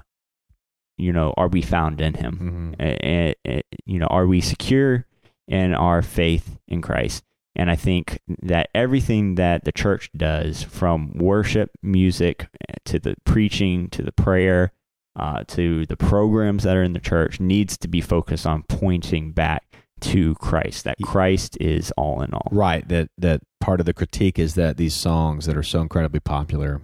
you 0.97 1.11
know, 1.13 1.33
are 1.37 1.47
we 1.47 1.61
found 1.61 2.01
in 2.01 2.13
Him? 2.13 2.75
Mhm. 2.77 2.81
A- 2.85 3.07
a- 3.07 3.35
a- 3.47 3.61
you 3.85 3.97
know, 3.99 4.07
are 4.07 4.27
we 4.27 4.41
secure 4.41 5.05
in 5.47 5.73
our 5.73 6.01
faith 6.01 6.57
in 6.67 6.81
Christ? 6.81 7.23
And 7.55 7.69
I 7.69 7.75
think 7.75 8.19
that 8.41 8.69
everything 8.73 9.35
that 9.35 9.63
the 9.63 9.71
church 9.71 10.09
does, 10.15 10.63
from 10.63 11.11
worship, 11.15 11.69
music, 11.83 12.47
eh, 12.67 12.73
to 12.85 12.99
the 12.99 13.15
preaching, 13.25 13.89
to 13.89 14.01
the 14.01 14.11
prayer, 14.11 14.71
uh, 15.15 15.43
to 15.49 15.85
the 15.85 15.97
programs 15.97 16.63
that 16.63 16.75
are 16.75 16.83
in 16.83 16.93
the 16.93 16.99
church, 16.99 17.39
needs 17.39 17.77
to 17.77 17.87
be 17.87 18.01
focused 18.01 18.47
on 18.47 18.63
pointing 18.63 19.31
back 19.31 19.63
to 20.01 20.35
Christ. 20.35 20.83
That 20.83 20.97
Christ 21.03 21.57
is 21.61 21.91
all 21.91 22.21
in 22.21 22.33
all. 22.33 22.49
Right. 22.51 22.87
That 22.87 23.09
that 23.17 23.41
part 23.61 23.79
of 23.79 23.85
the 23.85 23.93
critique 23.93 24.39
is 24.39 24.55
that 24.55 24.77
these 24.77 24.95
songs 24.95 25.45
that 25.45 25.55
are 25.55 25.63
so 25.63 25.81
incredibly 25.81 26.19
popular, 26.19 26.81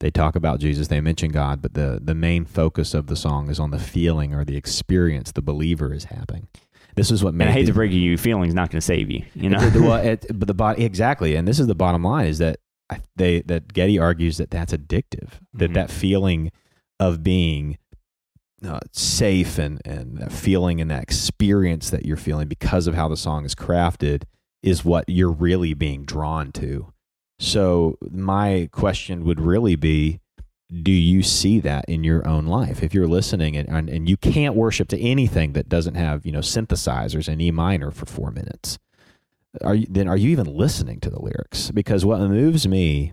they 0.00 0.10
talk 0.10 0.34
about 0.34 0.60
Jesus, 0.60 0.88
they 0.88 1.00
mention 1.00 1.30
God, 1.30 1.62
but 1.62 1.74
the 1.74 2.00
the 2.02 2.14
main 2.14 2.44
focus 2.44 2.92
of 2.92 3.06
the 3.06 3.16
song 3.16 3.48
is 3.48 3.60
on 3.60 3.70
the 3.70 3.78
feeling 3.78 4.34
or 4.34 4.44
the 4.44 4.56
experience 4.56 5.32
the 5.32 5.42
believer 5.42 5.94
is 5.94 6.04
having. 6.06 6.48
This 6.94 7.10
is 7.10 7.22
what 7.24 7.32
And 7.34 7.42
I 7.42 7.50
hate 7.50 7.66
to 7.66 7.72
break 7.72 7.90
it 7.90 7.94
to 7.94 8.00
you, 8.00 8.16
feeling's 8.18 8.54
not 8.54 8.70
going 8.70 8.80
to 8.80 8.84
save 8.86 9.10
you. 9.10 9.24
You 9.34 9.50
know, 9.50 9.58
well, 9.74 9.94
it- 9.96 10.26
but 10.34 10.46
the 10.46 10.54
bot 10.54 10.78
exactly, 10.78 11.34
and 11.36 11.46
this 11.48 11.58
is 11.58 11.66
the 11.66 11.74
bottom 11.74 12.02
line: 12.04 12.26
is 12.26 12.38
that 12.38 12.58
they 13.16 13.40
that 13.42 13.72
Getty 13.72 13.98
argues 13.98 14.36
that 14.36 14.50
that's 14.50 14.72
addictive. 14.72 15.30
That 15.54 15.70
Mhm. 15.70 15.74
that 15.74 15.90
feeling 15.90 16.50
of 17.00 17.22
being 17.22 17.78
uh, 18.64 18.80
safe 18.92 19.58
and 19.58 19.80
and 19.84 20.18
that 20.18 20.32
feeling 20.32 20.80
and 20.80 20.90
that 20.90 21.02
experience 21.02 21.90
that 21.90 22.04
you're 22.06 22.16
feeling 22.16 22.46
because 22.48 22.86
of 22.86 22.94
how 22.94 23.08
the 23.08 23.16
song 23.16 23.44
is 23.44 23.54
crafted 23.54 24.22
is 24.62 24.84
what 24.84 25.04
you're 25.08 25.32
really 25.32 25.74
being 25.74 26.04
drawn 26.04 26.52
to. 26.52 26.92
So 27.40 27.96
my 28.10 28.68
question 28.70 29.24
would 29.24 29.40
really 29.40 29.74
be 29.74 30.20
do 30.82 30.92
you 30.92 31.22
see 31.22 31.60
that 31.60 31.84
in 31.86 32.02
your 32.02 32.26
own 32.26 32.46
life? 32.46 32.82
If 32.82 32.94
you're 32.94 33.06
listening 33.06 33.56
and, 33.56 33.68
and, 33.68 33.90
and 33.90 34.08
you 34.08 34.16
can't 34.16 34.54
worship 34.54 34.88
to 34.88 35.00
anything 35.00 35.52
that 35.52 35.68
doesn't 35.68 35.96
have 35.96 36.24
you 36.24 36.32
know 36.32 36.40
synthesizers 36.40 37.28
in 37.28 37.40
e 37.40 37.50
minor 37.50 37.90
for 37.90 38.06
four 38.06 38.30
minutes 38.30 38.78
are 39.60 39.74
you, 39.74 39.86
then 39.88 40.08
are 40.08 40.16
you 40.16 40.30
even 40.30 40.46
listening 40.46 41.00
to 41.00 41.10
the 41.10 41.20
lyrics? 41.20 41.70
Because 41.70 42.04
what 42.04 42.20
moves 42.20 42.66
me 42.66 43.12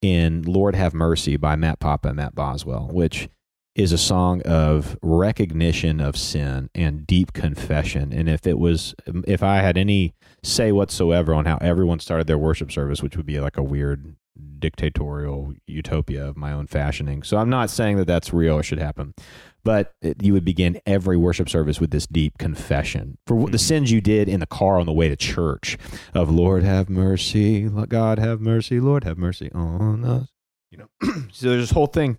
in 0.00 0.42
lord 0.42 0.74
have 0.74 0.92
mercy 0.92 1.34
by 1.34 1.56
matt 1.56 1.80
papa 1.80 2.08
and 2.08 2.18
matt 2.18 2.34
boswell 2.34 2.90
which 2.92 3.26
is 3.74 3.90
a 3.90 3.96
song 3.96 4.42
of 4.42 4.98
recognition 5.00 5.98
of 5.98 6.16
sin 6.16 6.68
and 6.74 7.06
deep 7.06 7.32
confession. 7.32 8.12
And 8.12 8.28
if 8.28 8.46
it 8.46 8.58
was 8.58 8.94
if 9.26 9.42
i 9.42 9.56
had 9.56 9.78
any 9.78 10.14
say 10.42 10.72
whatsoever 10.72 11.34
on 11.34 11.46
how 11.46 11.56
everyone 11.60 12.00
started 12.00 12.26
their 12.26 12.38
worship 12.38 12.70
service 12.70 13.02
which 13.02 13.16
would 13.16 13.26
be 13.26 13.40
like 13.40 13.56
a 13.56 13.62
weird 13.62 14.14
dictatorial 14.58 15.54
utopia 15.66 16.26
of 16.26 16.36
my 16.36 16.52
own 16.52 16.66
fashioning. 16.66 17.22
So 17.22 17.36
I'm 17.36 17.50
not 17.50 17.70
saying 17.70 17.96
that 17.98 18.06
that's 18.06 18.32
real 18.32 18.54
or 18.54 18.62
should 18.62 18.78
happen, 18.78 19.14
but 19.62 19.94
it, 20.02 20.22
you 20.22 20.32
would 20.32 20.44
begin 20.44 20.80
every 20.86 21.16
worship 21.16 21.48
service 21.48 21.80
with 21.80 21.90
this 21.90 22.06
deep 22.06 22.38
confession 22.38 23.18
for 23.26 23.34
what 23.34 23.52
the 23.52 23.58
mm-hmm. 23.58 23.66
sins 23.66 23.92
you 23.92 24.00
did 24.00 24.28
in 24.28 24.40
the 24.40 24.46
car 24.46 24.78
on 24.78 24.86
the 24.86 24.92
way 24.92 25.08
to 25.08 25.16
church 25.16 25.78
of 26.12 26.30
Lord 26.30 26.62
have 26.62 26.90
mercy, 26.90 27.68
God 27.88 28.18
have 28.18 28.40
mercy, 28.40 28.80
Lord 28.80 29.04
have 29.04 29.18
mercy 29.18 29.50
on 29.52 30.04
us. 30.04 30.28
You 30.70 30.78
know, 30.78 30.88
so 31.32 31.50
there's 31.50 31.62
this 31.62 31.70
whole 31.70 31.86
thing. 31.86 32.18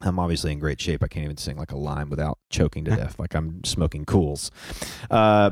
I'm 0.00 0.18
obviously 0.18 0.52
in 0.52 0.58
great 0.58 0.80
shape. 0.80 1.02
I 1.02 1.08
can't 1.08 1.24
even 1.24 1.36
sing 1.36 1.56
like 1.56 1.72
a 1.72 1.76
line 1.76 2.08
without 2.10 2.38
choking 2.50 2.84
to 2.84 2.96
death, 2.96 3.18
like 3.18 3.34
I'm 3.34 3.62
smoking 3.64 4.04
cools. 4.04 4.50
Uh, 5.10 5.50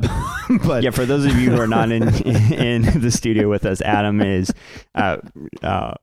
but 0.64 0.82
yeah, 0.82 0.90
for 0.90 1.06
those 1.06 1.24
of 1.24 1.36
you 1.36 1.50
who 1.50 1.60
are 1.60 1.66
not 1.66 1.90
in 1.90 2.02
in 2.52 3.00
the 3.00 3.10
studio 3.10 3.48
with 3.48 3.64
us, 3.64 3.80
Adam 3.80 4.20
is 4.20 4.52
uh, 4.94 5.18
uh, 5.62 5.94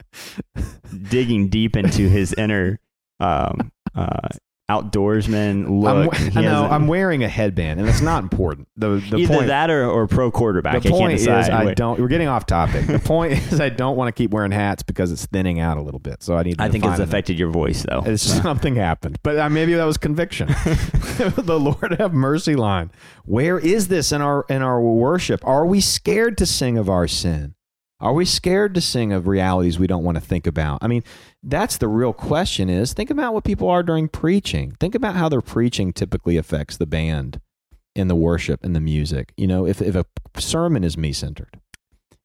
digging 1.09 1.49
deep 1.49 1.75
into 1.75 2.09
his 2.09 2.33
inner 2.33 2.79
um, 3.19 3.71
outdoorsman 4.69 5.65
I'm, 5.65 5.79
look. 5.79 6.13
I 6.13 6.17
He 6.17 6.41
know 6.41 6.65
I'm 6.65 6.87
wearing 6.87 7.23
a 7.23 7.29
headband, 7.29 7.79
and 7.79 7.87
it's 7.87 8.01
not 8.01 8.21
important. 8.23 8.67
The 8.75 9.03
the 9.09 9.17
either 9.17 9.33
point 9.33 9.47
that 9.47 9.69
or, 9.69 9.89
or 9.89 10.07
pro 10.07 10.29
quarterback. 10.29 10.73
the 10.73 10.79
I 10.79 10.81
can't 10.81 10.93
point 10.93 11.13
is. 11.13 11.27
I 11.27 11.65
Wait. 11.65 11.77
don't. 11.77 11.99
We're 11.99 12.09
getting 12.09 12.27
off 12.27 12.45
topic. 12.45 12.85
The 12.85 12.99
point 12.99 13.33
is 13.51 13.61
I 13.61 13.69
don't 13.69 13.95
want 13.95 14.09
to 14.09 14.11
keep 14.11 14.31
wearing 14.31 14.51
hats 14.51 14.83
because 14.83 15.11
it's 15.11 15.25
thinning 15.25 15.59
out 15.59 15.77
a 15.77 15.81
little 15.81 15.99
bit. 15.99 16.21
So 16.21 16.35
I 16.35 16.43
need. 16.43 16.57
To 16.57 16.63
I 16.63 16.69
think 16.69 16.83
it's 16.85 16.99
affected 16.99 17.39
your 17.39 17.49
voice 17.49 17.83
though. 17.83 18.03
It's 18.05 18.23
something 18.23 18.75
happened, 18.75 19.19
but 19.23 19.37
uh, 19.37 19.49
maybe 19.49 19.73
that 19.73 19.85
was 19.85 19.97
conviction. 19.97 20.47
the 21.17 21.59
Lord 21.59 21.95
have 21.99 22.13
mercy 22.13 22.55
line. 22.55 22.91
Where 23.23 23.57
is 23.57 23.87
this 23.87 24.11
in 24.11 24.21
our 24.21 24.45
in 24.49 24.61
our 24.61 24.81
worship? 24.81 25.45
Are 25.45 25.65
we 25.65 25.79
scared 25.79 26.37
to 26.39 26.45
sing 26.45 26.77
of 26.77 26.89
our 26.89 27.07
sin? 27.07 27.55
Are 27.99 28.13
we 28.13 28.25
scared 28.25 28.75
to 28.75 28.81
sing 28.81 29.11
of 29.11 29.27
realities 29.27 29.79
we 29.79 29.87
don't 29.87 30.03
want 30.03 30.17
to 30.17 30.21
think 30.21 30.45
about? 30.45 30.79
I 30.83 30.87
mean, 30.87 31.03
that's 31.43 31.77
the 31.77 31.87
real 31.87 32.13
question. 32.13 32.69
Is 32.69 32.93
think 32.93 33.09
about 33.09 33.33
what 33.33 33.43
people 33.43 33.69
are 33.69 33.83
during 33.83 34.07
preaching. 34.07 34.75
Think 34.79 34.95
about 34.95 35.15
how 35.15 35.29
their 35.29 35.41
preaching 35.41 35.93
typically 35.93 36.37
affects 36.37 36.77
the 36.77 36.85
band 36.85 37.39
and 37.95 38.09
the 38.09 38.15
worship 38.15 38.63
and 38.63 38.75
the 38.75 38.79
music. 38.79 39.33
You 39.37 39.47
know, 39.47 39.65
if 39.65 39.81
if 39.81 39.95
a 39.95 40.05
sermon 40.37 40.83
is 40.83 40.97
me 40.97 41.13
centered 41.13 41.59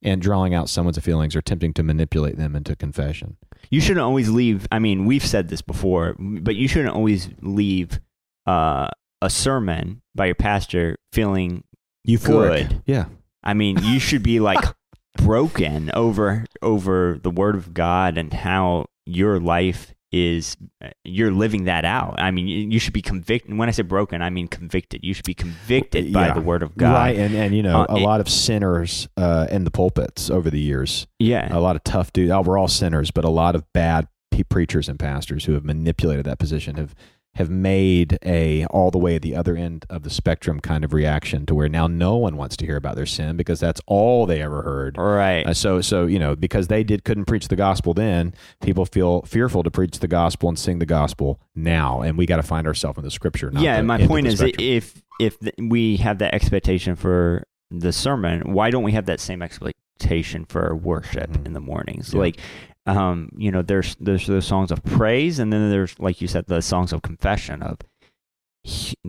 and 0.03 0.21
drawing 0.21 0.53
out 0.55 0.69
someone's 0.69 0.99
feelings 0.99 1.37
or 1.37 1.39
attempting 1.39 1.73
to 1.75 1.83
manipulate 1.83 2.37
them 2.37 2.57
into 2.57 2.75
confession. 2.75 3.37
you 3.71 3.81
shouldn't 3.81 4.05
always 4.05 4.29
leave. 4.29 4.67
I 4.73 4.79
mean, 4.79 5.07
we've 5.07 5.25
said 5.25 5.49
this 5.49 5.63
before, 5.63 6.17
but 6.19 6.57
you 6.57 6.67
shouldn't 6.67 6.95
always 6.95 7.29
leave 7.41 8.01
uh, 8.47 8.89
a 9.21 9.31
sermon 9.31 10.03
by 10.15 10.27
your 10.27 10.35
pastor 10.35 10.97
feeling 11.13 11.63
Euphoric. 12.07 12.69
Good. 12.69 12.83
Yeah. 12.87 13.05
I 13.45 13.55
mean, 13.55 13.79
you 13.83 14.01
should 14.01 14.23
be 14.23 14.41
like 14.41 14.65
broken 15.17 15.91
over 15.95 16.47
over 16.61 17.19
the 17.23 17.31
word 17.31 17.55
of 17.55 17.73
God 17.73 18.19
and 18.19 18.33
how 18.33 18.87
your 19.07 19.41
life 19.41 19.95
is 20.11 20.59
you're 21.05 21.31
living 21.31 21.65
that 21.65 21.87
out. 21.87 22.17
I 22.21 22.31
mean, 22.31 22.47
you, 22.47 22.79
should 22.79 22.93
be 22.93 23.01
convicted. 23.01 23.57
When 23.57 23.69
I 23.69 23.73
say 23.73 23.83
broken, 23.83 24.21
I 24.21 24.29
mean 24.29 24.47
convicted. 24.47 25.03
You 25.03 25.15
should 25.15 25.25
be 25.25 25.33
convicted 25.33 26.13
by 26.13 26.27
Yeah. 26.27 26.35
the 26.35 26.43
word 26.43 26.63
of 26.63 26.77
God. 26.77 26.93
Right, 26.93 27.17
and 27.17 27.35
and 27.35 27.55
you 27.55 27.63
know 27.63 27.81
Uh, 27.83 27.87
a 27.89 27.97
it- 27.97 28.03
lot 28.03 28.21
of 28.21 28.29
sinners 28.29 29.09
uh, 29.17 29.47
in 29.51 29.65
the 29.65 29.71
pulpits 29.71 30.29
over 30.29 30.51
the 30.51 30.61
years. 30.61 31.07
Yeah. 31.19 31.49
A 31.51 31.61
lot 31.61 31.77
of 31.77 31.85
tough 31.85 32.13
dudes. 32.13 32.31
Oh, 32.31 32.43
we're 32.43 32.59
all 32.59 32.69
sinners, 32.69 33.11
but 33.11 33.25
a 33.25 33.31
lot 33.31 33.55
of 33.55 33.65
bad 33.73 34.07
pe- 34.31 34.43
preachers 34.43 34.87
and 34.87 34.99
pastors 34.99 35.47
who 35.47 35.55
have 35.55 35.65
manipulated 35.65 36.27
that 36.27 36.39
position 36.39 36.77
have 36.77 36.95
have 37.37 37.49
made 37.49 38.19
a 38.25 38.67
all 38.67 38.91
the 38.91 38.99
way 38.99 39.17
at 39.17 39.23
the 39.23 39.35
other 39.35 39.57
end 39.57 39.87
of 39.89 40.03
the 40.03 40.11
spectrum 40.11 40.61
kind 40.61 40.85
of 40.85 40.93
reaction 40.93 41.47
to 41.47 41.55
where 41.55 41.69
now 41.69 41.87
no 41.87 42.15
one 42.17 42.37
wants 42.37 42.57
to 42.59 42.67
hear 42.67 42.77
about 42.77 42.95
their 42.95 43.07
sin 43.07 43.37
because 43.39 43.59
that's 43.59 43.81
all 43.87 44.27
they 44.27 44.43
ever 44.43 44.61
heard. 44.63 44.99
right. 44.99 45.47
Uh, 45.47 45.55
so 45.55 45.81
so 45.81 46.05
you 46.07 46.19
know 46.19 46.37
because 46.37 46.69
they 46.69 46.85
did 46.85 47.05
couldn't 47.05 47.25
preach 47.25 47.49
the 47.49 47.57
gospel 47.57 47.95
then, 47.95 48.35
people 48.61 48.85
feel 48.85 49.23
fearful 49.23 49.63
to 49.63 49.71
preach 49.71 49.99
the 50.01 50.09
gospel 50.09 50.49
and 50.49 50.59
sing 50.59 50.79
the 50.79 50.85
gospel 50.87 51.41
now, 51.55 52.03
and 52.03 52.19
we 52.19 52.27
got 52.27 52.37
to 52.37 52.43
find 52.43 52.67
ourselves 52.67 52.99
in 52.99 53.05
the 53.05 53.11
scripture. 53.11 53.51
Not 53.51 53.63
yeah, 53.63 53.77
and 53.77 53.87
my 53.87 54.07
point 54.07 54.27
is, 54.27 54.39
spectrum. 54.39 54.67
if 54.69 55.03
if 55.19 55.39
th- 55.41 55.55
we 55.59 55.97
have 55.99 56.19
that 56.19 56.35
expectation 56.35 56.97
for 56.97 57.45
the 57.71 57.93
sermon, 57.93 58.53
why 58.53 58.71
don't 58.71 58.83
we 58.83 58.93
have 58.93 59.07
that 59.07 59.21
same 59.21 59.41
expectation 59.41 60.45
for 60.45 60.75
worship 60.77 61.31
Mhm. 61.31 61.47
in 61.47 61.53
the 61.55 61.61
mornings? 61.61 62.13
Yeah. 62.13 62.21
Like, 62.21 62.41
um, 62.87 63.31
you 63.37 63.51
know, 63.51 63.63
there's 63.63 63.97
there's 64.01 64.27
those 64.27 64.47
songs 64.47 64.71
of 64.71 64.83
praise, 64.85 65.39
and 65.39 65.53
then 65.53 65.71
there's 65.71 65.99
like 65.99 66.21
you 66.21 66.29
said, 66.29 66.47
the 66.47 66.61
songs 66.61 66.93
of 66.93 67.03
confession 67.03 67.63
of 67.63 67.79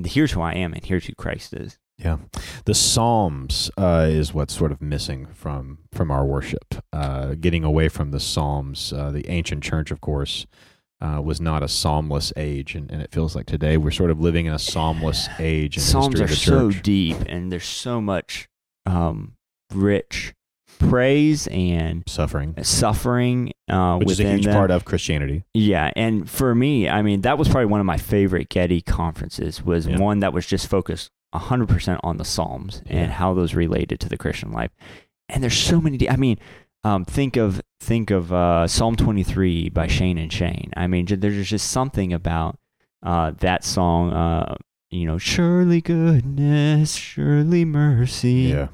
here's 0.05 0.31
who 0.31 0.41
I 0.41 0.53
am 0.53 0.73
and 0.73 0.83
here's 0.83 1.05
who 1.05 1.13
Christ 1.15 1.53
is. 1.53 1.79
Yeah, 1.97 2.17
the 2.65 2.73
Psalms 2.73 3.69
uh, 3.77 4.07
is 4.09 4.33
what's 4.33 4.55
sort 4.55 4.71
of 4.71 4.81
missing 4.81 5.27
from 5.27 5.79
from 5.91 6.11
our 6.11 6.25
worship. 6.25 6.75
Uh, 6.91 7.35
getting 7.35 7.63
away 7.63 7.87
from 7.87 8.11
the 8.11 8.19
Psalms, 8.19 8.91
uh, 8.93 9.11
the 9.11 9.27
ancient 9.29 9.63
church, 9.63 9.91
of 9.91 10.01
course, 10.01 10.45
uh, 11.01 11.21
was 11.23 11.39
not 11.39 11.63
a 11.63 11.67
psalmless 11.67 12.33
age, 12.35 12.75
and, 12.75 12.89
and 12.91 13.01
it 13.01 13.11
feels 13.11 13.35
like 13.35 13.45
today 13.45 13.77
we're 13.77 13.91
sort 13.91 14.09
of 14.09 14.19
living 14.19 14.47
in 14.47 14.53
a 14.53 14.59
psalmless 14.59 15.29
age. 15.39 15.77
In 15.77 15.83
Psalms 15.83 16.19
are 16.19 16.27
so 16.27 16.71
deep, 16.71 17.17
and 17.27 17.51
there's 17.51 17.65
so 17.65 18.01
much 18.01 18.47
um, 18.85 19.33
rich 19.71 20.33
praise 20.89 21.47
and 21.47 22.03
suffering, 22.07 22.55
suffering 22.63 23.53
uh, 23.69 23.97
which 23.97 24.11
is 24.11 24.19
a 24.19 24.23
huge 24.31 24.45
them. 24.45 24.53
part 24.53 24.71
of 24.71 24.85
Christianity. 24.85 25.43
Yeah, 25.53 25.91
and 25.95 26.29
for 26.29 26.53
me, 26.55 26.87
I 26.89 27.01
mean, 27.01 27.21
that 27.21 27.37
was 27.37 27.47
probably 27.47 27.65
one 27.67 27.79
of 27.79 27.85
my 27.85 27.97
favorite 27.97 28.49
Getty 28.49 28.81
conferences. 28.81 29.63
Was 29.63 29.87
Yeah. 29.87 29.97
one 29.99 30.19
that 30.19 30.33
was 30.33 30.45
just 30.45 30.67
focused 30.67 31.09
100% 31.33 31.99
on 32.03 32.17
the 32.17 32.25
Psalms 32.25 32.81
Yeah. 32.85 32.97
and 32.97 33.11
how 33.13 33.33
those 33.33 33.55
related 33.55 33.99
to 34.01 34.09
the 34.09 34.17
Christian 34.17 34.51
life. 34.51 34.71
And 35.29 35.41
there's 35.43 35.57
so 35.57 35.81
many. 35.81 35.97
de- 35.97 36.09
I 36.09 36.15
mean, 36.17 36.37
um, 36.83 37.05
think 37.05 37.37
of 37.37 37.61
think 37.79 38.11
of 38.11 38.31
uh, 38.31 38.67
Psalm 38.67 38.95
23 38.95 39.69
by 39.69 39.87
Shane 39.87 40.17
and 40.17 40.31
Shane. 40.31 40.71
I 40.77 40.87
mean, 40.87 41.05
there's 41.05 41.49
just 41.49 41.71
something 41.71 42.13
about 42.13 42.57
uh, 43.01 43.31
that 43.39 43.63
song. 43.63 44.11
Uh, 44.13 44.55
you 44.91 45.05
know, 45.07 45.17
surely 45.17 45.81
goodness, 45.81 46.93
surely 46.95 47.65
mercy, 47.65 48.31
Yeah, 48.53 48.67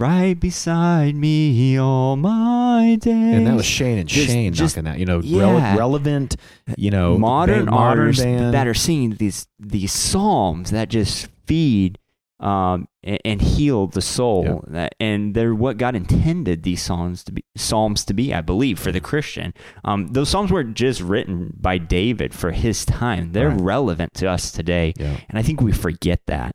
right 0.00 0.38
beside 0.38 1.14
me 1.14 1.78
all 1.78 2.16
my 2.16 2.96
days. 3.00 3.14
and 3.36 3.46
that 3.46 3.54
was 3.54 3.66
Shane 3.66 3.98
and 3.98 4.08
Just- 4.08 4.28
Shane 4.28 4.52
just- 4.52 4.76
knocking 4.76 4.90
that. 4.90 4.98
You 4.98 5.06
know, 5.06 5.20
yeah. 5.20 5.42
rele- 5.42 5.76
relevant. 5.78 6.36
You 6.76 6.90
know, 6.90 7.18
modern, 7.18 7.66
ba- 7.66 7.70
modern 7.70 7.98
artists 8.04 8.24
band. 8.24 8.54
that 8.54 8.66
are 8.66 8.74
singing 8.74 9.16
these 9.18 9.46
these 9.58 9.92
psalms 9.92 10.70
that 10.70 10.88
just 10.88 11.28
feed 11.46 11.98
um, 12.40 12.88
and, 13.02 13.18
and 13.26 13.42
heal 13.42 13.86
the 13.86 14.00
soul, 14.00 14.64
that, 14.68 14.94
and 14.98 15.34
they're 15.34 15.54
what 15.54 15.76
God 15.76 15.94
intended 15.94 16.62
these 16.62 16.80
psalms 16.80 17.22
to 17.24 17.32
be. 17.32 17.44
Psalms 17.54 18.02
to 18.06 18.14
be, 18.14 18.32
I 18.32 18.40
believe, 18.40 18.78
for 18.78 18.90
the 18.90 19.00
Christian. 19.00 19.52
Um, 19.84 20.06
those 20.08 20.30
psalms 20.30 20.50
weren't 20.50 20.74
just 20.74 21.02
written 21.02 21.52
by 21.60 21.76
David 21.76 22.32
for 22.34 22.52
his 22.52 22.86
time; 22.86 23.32
they're 23.32 23.50
Right. 23.50 23.60
relevant 23.60 24.14
to 24.14 24.26
us 24.30 24.50
today, 24.50 24.94
yeah. 24.96 25.18
and 25.28 25.38
I 25.38 25.42
think 25.42 25.60
we 25.60 25.70
forget 25.72 26.20
that. 26.28 26.54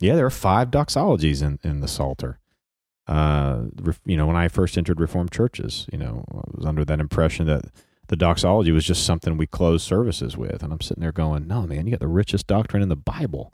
Yeah, 0.00 0.16
there 0.16 0.26
are 0.26 0.30
five 0.30 0.70
doxologies 0.70 1.42
in, 1.42 1.58
in 1.64 1.80
the 1.80 1.88
Psalter. 1.88 2.38
Uh, 3.06 3.64
you 4.04 4.16
know, 4.16 4.26
when 4.26 4.36
I 4.36 4.48
first 4.48 4.76
entered 4.76 5.00
Reformed 5.00 5.30
churches, 5.30 5.86
you 5.92 5.98
know, 5.98 6.24
I 6.30 6.56
was 6.56 6.66
under 6.66 6.84
that 6.84 7.00
impression 7.00 7.46
that 7.46 7.66
the 8.08 8.16
doxology 8.16 8.72
was 8.72 8.84
just 8.84 9.04
something 9.04 9.36
we 9.36 9.46
closed 9.46 9.86
services 9.86 10.36
with. 10.36 10.62
And 10.62 10.72
I'm 10.72 10.80
sitting 10.80 11.00
there 11.00 11.12
going, 11.12 11.46
no, 11.46 11.66
man, 11.66 11.86
you 11.86 11.92
got 11.92 12.00
the 12.00 12.08
richest 12.08 12.46
doctrine 12.46 12.82
in 12.82 12.88
the 12.88 12.96
Bible 12.96 13.52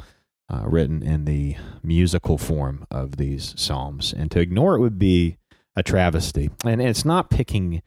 uh, 0.52 0.62
written 0.66 1.02
in 1.02 1.24
the 1.24 1.56
musical 1.82 2.38
form 2.38 2.86
of 2.90 3.16
these 3.16 3.54
Psalms. 3.56 4.12
And 4.12 4.30
to 4.30 4.40
ignore 4.40 4.74
it 4.74 4.80
would 4.80 4.98
be 4.98 5.38
a 5.76 5.82
travesty. 5.82 6.50
And 6.64 6.82
it's 6.82 7.04
not 7.04 7.30
picking 7.30 7.82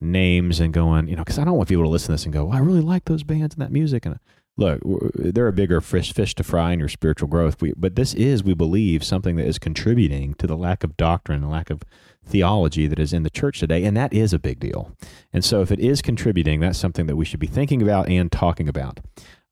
names 0.00 0.60
and 0.60 0.72
going, 0.72 1.08
you 1.08 1.16
know, 1.16 1.22
because 1.22 1.38
I 1.38 1.44
don't 1.44 1.56
want 1.56 1.68
people 1.68 1.84
to 1.84 1.90
listen 1.90 2.06
to 2.06 2.12
this 2.12 2.24
and 2.24 2.32
go, 2.32 2.46
well, 2.46 2.56
I 2.56 2.60
really 2.60 2.80
like 2.80 3.04
those 3.06 3.22
bands 3.22 3.54
and 3.54 3.62
that 3.62 3.72
music. 3.72 4.06
And 4.06 4.18
look, 4.56 4.80
there 5.14 5.46
are 5.46 5.52
bigger 5.52 5.80
fish, 5.80 6.12
fish 6.12 6.34
to 6.36 6.44
fry 6.44 6.72
in 6.72 6.78
your 6.78 6.88
spiritual 6.88 7.28
growth. 7.28 7.60
We, 7.60 7.72
but 7.76 7.96
this 7.96 8.14
is, 8.14 8.42
we 8.42 8.54
believe, 8.54 9.04
something 9.04 9.36
that 9.36 9.46
is 9.46 9.58
contributing 9.58 10.34
to 10.34 10.46
the 10.46 10.56
lack 10.56 10.82
of 10.82 10.96
doctrine 10.96 11.42
and 11.42 11.50
lack 11.50 11.70
of 11.70 11.82
theology 12.24 12.86
that 12.86 12.98
is 12.98 13.12
in 13.12 13.22
the 13.22 13.30
church 13.30 13.60
today. 13.60 13.84
And 13.84 13.96
that 13.96 14.12
is 14.12 14.32
a 14.32 14.38
big 14.38 14.58
deal. 14.58 14.96
And 15.32 15.44
so 15.44 15.60
if 15.60 15.70
it 15.70 15.78
is 15.78 16.02
contributing, 16.02 16.60
that's 16.60 16.78
something 16.78 17.06
that 17.06 17.16
we 17.16 17.24
should 17.24 17.40
be 17.40 17.46
thinking 17.46 17.82
about 17.82 18.08
and 18.08 18.32
talking 18.32 18.68
about. 18.68 19.00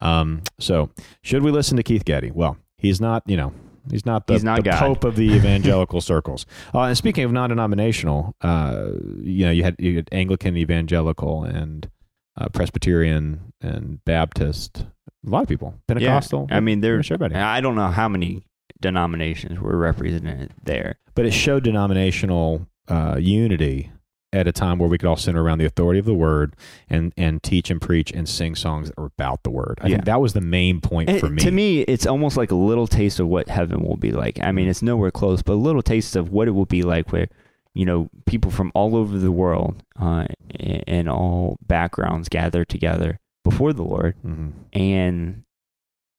Um, 0.01 0.43
so 0.59 0.91
should 1.23 1.43
we 1.43 1.51
listen 1.51 1.77
to 1.77 1.83
Keith 1.83 2.05
Getty? 2.05 2.31
Well, 2.31 2.57
he's 2.77 3.01
not, 3.01 3.23
you 3.27 3.37
know, 3.37 3.53
He's 3.91 4.07
not 4.07 4.27
the, 4.27 4.33
He's 4.33 4.45
not 4.45 4.65
the 4.65 4.71
pope 4.71 5.05
of 5.05 5.15
the 5.15 5.31
evangelical 5.35 6.01
circles. 6.01 6.47
Uh, 6.75 6.85
and 6.85 6.97
speaking 6.97 7.23
of 7.25 7.33
non-denominational, 7.33 8.35
uh, 8.41 8.87
you 9.21 9.45
know, 9.45 9.53
you 9.53 9.63
had, 9.63 9.77
you 9.79 9.97
had 9.97 10.09
Anglican, 10.11 10.57
evangelical, 10.57 11.45
and 11.45 11.91
uh, 12.37 12.49
Presbyterian 12.49 13.53
and 13.61 14.05
Baptist. 14.05 14.87
A 15.27 15.31
lot 15.31 15.43
of 15.43 15.49
people. 15.49 15.75
Pentecostal. 15.89 16.49
I 16.51 16.61
mean, 16.61 16.79
Pretty 16.81 16.89
there. 16.89 16.97
much 16.99 17.11
everybody. 17.11 17.35
I 17.37 17.61
don't 17.61 17.75
know 17.77 17.89
how 17.89 18.09
many 18.09 18.45
denominations 18.81 19.59
were 19.61 19.77
represented 19.77 20.53
there. 20.63 20.97
But 21.15 21.27
it 21.27 21.33
showed 21.33 21.65
denominational 21.65 22.67
uh, 22.89 23.17
unity 23.21 23.91
at 24.33 24.49
a 24.49 24.53
time 24.53 24.79
where 24.81 24.89
we 24.89 24.99
could 24.99 25.09
all 25.09 25.17
center 25.17 25.43
around 25.43 25.59
the 25.59 25.65
authority 25.65 26.01
of 26.01 26.05
the 26.07 26.13
word 26.15 26.57
and 26.91 27.13
and 27.17 27.41
teach 27.43 27.71
and 27.71 27.81
preach 27.81 28.11
and 28.11 28.29
sing 28.29 28.55
songs 28.57 28.89
that 28.89 28.99
were 28.99 29.07
about 29.17 29.45
the 29.45 29.51
word. 29.51 29.79
I 29.81 29.87
Yeah. 29.87 29.95
think 29.97 30.07
that 30.07 30.21
was 30.21 30.33
the 30.33 30.41
main 30.41 30.81
point 30.81 31.09
And 31.09 31.21
for 31.21 31.31
me. 31.31 31.41
To 31.43 31.51
me, 31.53 31.81
it's 31.83 32.05
almost 32.05 32.37
like 32.37 32.51
a 32.51 32.57
little 32.57 32.89
taste 32.89 33.21
of 33.21 33.29
what 33.29 33.49
heaven 33.49 33.81
will 33.85 33.97
be 33.97 34.11
like. 34.11 34.41
I 34.43 34.51
mean, 34.51 34.69
it's 34.69 34.83
nowhere 34.83 35.13
close, 35.13 35.41
but 35.41 35.53
a 35.53 35.55
little 35.55 35.83
taste 35.83 36.17
of 36.17 36.31
what 36.31 36.49
it 36.49 36.51
will 36.51 36.67
be 36.67 36.83
like 36.83 37.13
where, 37.13 37.29
you 37.75 37.85
know, 37.87 38.11
people 38.27 38.51
from 38.51 38.73
all 38.75 38.97
over 38.97 39.17
the 39.19 39.31
world 39.33 39.83
uh, 40.01 40.27
and 40.59 41.09
all 41.09 41.57
backgrounds 41.67 42.29
gather 42.29 42.65
together 42.65 43.21
before 43.45 43.73
the 43.73 43.83
Lord, 43.85 44.15
Mhm. 44.25 44.53
and 44.73 45.43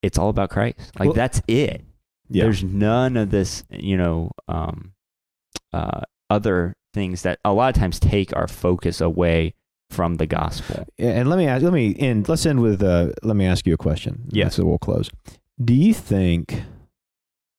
it's 0.02 0.18
all 0.18 0.30
about 0.30 0.50
Christ. 0.52 0.78
Like, 1.00 1.08
Well- 1.08 1.14
that's 1.16 1.42
it. 1.48 1.84
Yeah. 2.30 2.44
There's 2.46 2.64
none 2.64 3.18
of 3.18 3.30
this, 3.32 3.64
you 3.70 3.98
know, 3.98 4.32
um, 4.48 4.94
uh, 5.74 6.02
other 6.30 6.76
things 6.94 7.22
that 7.24 7.40
a 7.46 7.54
lot 7.54 7.76
of 7.76 7.80
times 7.80 8.00
take 8.00 8.36
our 8.36 8.48
focus 8.48 9.02
away 9.02 9.54
from 9.92 10.16
the 10.16 10.26
gospel. 10.26 10.88
And 10.98 11.30
let 11.30 11.38
me 11.38 11.46
ask, 11.46 11.64
let 11.64 11.74
me 11.74 11.96
end. 12.00 12.28
Let's 12.28 12.46
end 12.46 12.62
with. 12.62 12.82
Uh, 12.82 13.12
let 13.22 13.36
me 13.36 13.46
ask 13.46 13.68
you 13.68 13.74
a 13.74 13.78
question. 13.78 14.24
Yeah. 14.30 14.50
So 14.50 14.66
we'll 14.66 14.78
close. 14.80 15.10
Do 15.64 15.74
you 15.76 15.94
think? 15.94 16.64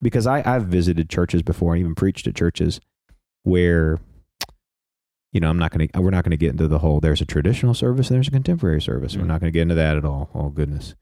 Because 0.02 0.26
I 0.26 0.42
I've 0.44 0.66
visited 0.66 1.08
churches 1.08 1.42
before 1.42 1.74
and 1.74 1.80
even 1.80 1.94
preached 1.94 2.26
at 2.26 2.34
churches 2.34 2.80
where, 3.44 3.98
you 5.32 5.40
know, 5.40 5.48
I'm 5.50 5.58
not 5.58 5.70
going 5.72 5.88
to. 5.88 6.00
We're 6.00 6.10
not 6.10 6.24
going 6.24 6.30
to 6.30 6.36
get 6.36 6.50
into 6.52 6.68
the 6.68 6.78
whole. 6.78 7.00
There's 7.00 7.20
a 7.20 7.26
traditional 7.26 7.74
service 7.74 8.08
and 8.08 8.16
there's 8.16 8.28
a 8.28 8.32
contemporary 8.32 8.80
service. 8.80 9.16
We're 9.16 9.24
Mm. 9.24 9.28
not 9.28 9.40
going 9.40 9.52
to 9.52 9.56
get 9.56 9.62
into 9.62 9.74
that 9.74 9.96
at 9.96 10.04
all. 10.04 10.30
Oh 10.34 10.48
goodness. 10.48 10.94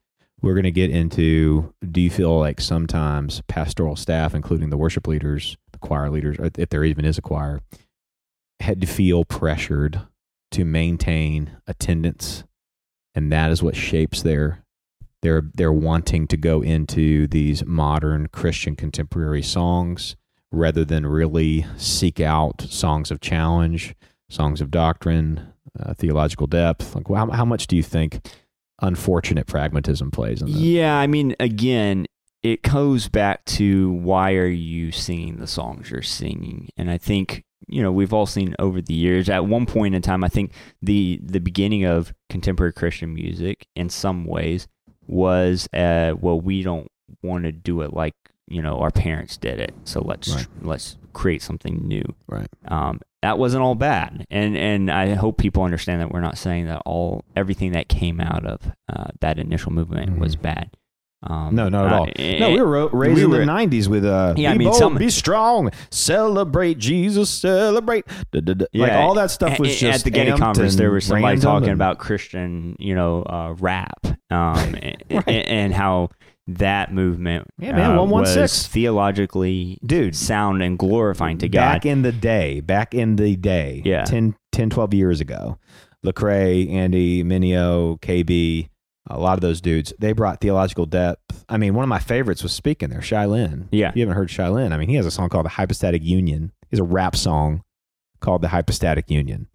We're 0.43 0.55
going 0.55 0.65
to 0.65 0.71
get 0.71 0.91
into. 0.91 1.73
Do 1.91 2.01
you 2.01 2.11
feel 2.11 2.39
like 2.39 2.61
sometimes 2.61 3.43
pastoral 3.49 3.97
staff, 3.97 4.35
including 4.35 4.71
the 4.71 4.77
worship 4.77 5.07
leaders, 5.07 5.57
the 5.73 5.79
choir 5.79 6.11
leaders, 6.11 6.37
or 6.39 6.51
if 6.59 6.69
there 6.71 6.85
even 6.85 7.05
is 7.05 7.17
a 7.19 7.23
choir, 7.23 7.61
had 8.61 8.81
to 8.81 8.87
feel 8.87 9.25
pressured 9.25 10.01
to 10.53 10.65
maintain 10.65 11.57
attendance 11.67 12.45
and 13.15 13.31
that 13.33 13.51
is 13.51 13.63
what 13.63 13.77
shapes 13.77 14.23
their 14.23 14.65
their 15.23 15.43
their 15.55 15.73
wanting 15.73 16.27
to 16.29 16.37
go 16.37 16.61
into 16.63 17.27
these 17.29 17.65
modern 17.65 18.29
Christian 18.29 18.77
contemporary 18.77 19.43
songs 19.43 20.17
rather 20.53 20.85
than 20.85 21.07
really 21.07 21.65
seek 21.77 22.21
out 22.21 22.61
songs 22.69 23.11
of 23.11 23.21
challenge, 23.21 23.95
songs 24.35 24.61
of 24.61 24.71
doctrine, 24.71 25.53
uh, 25.79 25.95
theological 25.95 26.47
depth. 26.47 26.95
Like, 26.95 27.09
how, 27.09 27.31
how 27.31 27.45
much 27.45 27.67
do 27.67 27.77
you 27.77 27.83
think 27.83 28.21
unfortunate 28.83 29.47
pragmatism 29.47 30.11
plays 30.11 30.43
in 30.43 30.51
that? 30.51 30.59
Yeah, 30.59 30.97
I 30.99 31.07
mean, 31.07 31.35
again, 31.41 32.07
it 32.43 32.63
goes 32.63 33.09
back 33.09 33.45
to 33.47 33.93
why 33.93 34.35
are 34.35 34.47
you 34.47 34.93
singing 34.93 35.37
the 35.39 35.47
songs 35.47 35.91
you're 35.91 36.03
singing? 36.03 36.69
And 36.77 36.91
I 36.91 36.99
think 36.99 37.45
you 37.67 37.83
know 37.83 37.91
we've 37.91 38.13
all 38.13 38.27
seen 38.27 38.55
over 38.59 38.83
the 38.83 38.93
years. 38.95 39.29
At 39.31 39.47
one 39.47 39.65
point 39.67 39.95
in 39.95 40.03
time, 40.03 40.23
I 40.23 40.29
think 40.29 40.53
the 40.83 41.19
the 41.23 41.39
beginning 41.41 41.85
of 41.85 42.13
contemporary 42.29 42.73
Christian 42.75 43.15
music, 43.15 43.67
in 43.75 43.89
some 43.89 44.27
ways, 44.27 44.67
was 45.07 45.67
uh, 45.73 46.15
well, 46.21 46.39
we 46.41 46.63
don't 46.63 46.89
want 47.23 47.45
to 47.45 47.53
do 47.53 47.81
it 47.81 47.95
like 47.95 48.15
you 48.47 48.61
know 48.61 48.79
our 48.81 48.91
parents 48.91 49.39
did 49.39 49.59
it, 49.61 49.75
so 49.85 50.03
let's 50.03 50.29
Right. 50.29 50.47
let's 50.61 50.99
create 51.15 51.41
something 51.41 51.77
new. 51.89 52.05
Right. 52.27 52.49
Um, 52.69 53.01
that 53.25 53.39
wasn't 53.39 53.63
all 53.63 53.75
bad, 53.75 54.27
and 54.31 54.55
and 54.55 54.91
I 54.91 55.15
hope 55.15 55.39
people 55.39 55.63
understand 55.63 56.03
that 56.03 56.13
we're 56.13 56.21
not 56.21 56.37
saying 56.37 56.67
that 56.67 56.83
all 56.85 57.25
everything 57.35 57.73
that 57.73 57.89
came 57.89 58.21
out 58.21 58.45
of 58.45 58.61
uh, 58.95 59.07
that 59.21 59.39
initial 59.39 59.73
movement 59.73 60.19
was 60.19 60.37
Mhm. 60.37 60.43
bad. 60.43 60.71
Um, 61.27 61.55
No, 61.55 61.71
not 61.71 61.87
at 61.87 61.93
uh, 61.93 61.97
all. 62.01 62.09
eh, 62.17 62.39
No, 62.39 62.51
we 62.53 62.61
were 62.61 62.67
ro- 62.71 62.91
raised 62.93 63.17
we 63.17 63.25
in 63.25 63.31
were- 63.31 63.39
the 63.39 63.47
'90s 63.47 63.89
with 63.89 64.05
uh, 64.05 64.35
Yeah, 64.37 64.51
I 64.51 64.53
be 64.53 64.59
mean, 64.59 64.69
bold, 64.69 64.77
some- 64.79 64.97
be 64.97 65.09
strong, 65.09 65.71
celebrate 65.91 66.77
Jesus, 66.77 67.31
celebrate. 67.31 68.05
Da, 68.31 68.41
da, 68.41 68.53
da. 68.53 68.67
like 68.75 68.91
Yeah, 68.91 69.01
all 69.01 69.15
that 69.15 69.31
stuff 69.31 69.59
was 69.59 69.71
a- 69.71 69.79
just 69.79 70.01
at 70.01 70.05
the 70.05 70.11
Getty 70.11 70.33
conference. 70.33 70.77
There 70.77 70.91
was 70.91 71.07
somebody 71.07 71.41
talking 71.41 71.71
and- 71.71 71.79
about 71.81 71.97
Christian, 71.99 72.77
you 72.79 72.95
know, 72.95 73.23
uh, 73.23 73.55
rap, 73.59 74.07
um, 74.31 74.75
and, 75.11 75.29
and 75.29 75.73
how 75.73 76.11
that 76.47 76.93
movement 76.93 77.47
Yeah, 77.59 77.73
man, 77.73 77.93
uh, 77.93 78.03
116. 78.03 78.43
was 78.43 78.67
theologically 78.67 79.79
dude. 79.85 80.15
sound 80.15 80.63
and 80.63 80.79
glorifying 80.79 81.39
to 81.39 81.49
God. 81.49 81.61
Back 81.61 81.87
in 81.87 82.03
the 82.03 82.13
day, 82.13 82.61
back 82.61 82.95
in 82.95 83.17
the 83.17 83.37
day, 83.37 83.83
Yeah. 83.85 84.05
10, 84.05 84.35
10 84.53 84.71
12 84.71 84.93
years 84.95 85.21
ago, 85.21 85.59
Lecrae, 86.05 86.71
Andy, 86.71 87.25
Mineo, 87.25 87.99
KB, 88.01 88.69
a 89.09 89.19
lot 89.19 89.35
of 89.35 89.41
those 89.41 89.61
dudes, 89.61 89.93
they 89.99 90.13
brought 90.13 90.41
theological 90.41 90.87
depth. 90.87 91.45
I 91.49 91.57
mean, 91.57 91.75
one 91.75 91.83
of 91.83 91.89
my 91.89 91.99
favorites 91.99 92.43
was 92.43 92.53
speaking 92.53 92.91
there, 92.91 93.03
Shai 93.03 93.25
Linne. 93.27 93.69
Yeah. 93.71 93.89
If 93.91 93.97
you 93.97 94.03
haven't 94.03 94.17
heard 94.17 94.31
Shai 94.31 94.49
Linne, 94.49 94.73
I 94.73 94.77
mean, 94.79 94.89
he 94.89 94.97
has 94.97 95.07
a 95.07 95.11
song 95.11 95.29
called 95.31 95.45
The 95.47 95.51
Hypostatic 95.51 96.03
Union. 96.03 96.53
He 96.71 96.77
has 96.77 96.81
a 96.81 96.85
rap 96.85 97.17
song 97.17 97.63
called 98.21 98.43
The 98.43 98.49
Hypostatic 98.49 99.11
Union. 99.11 99.49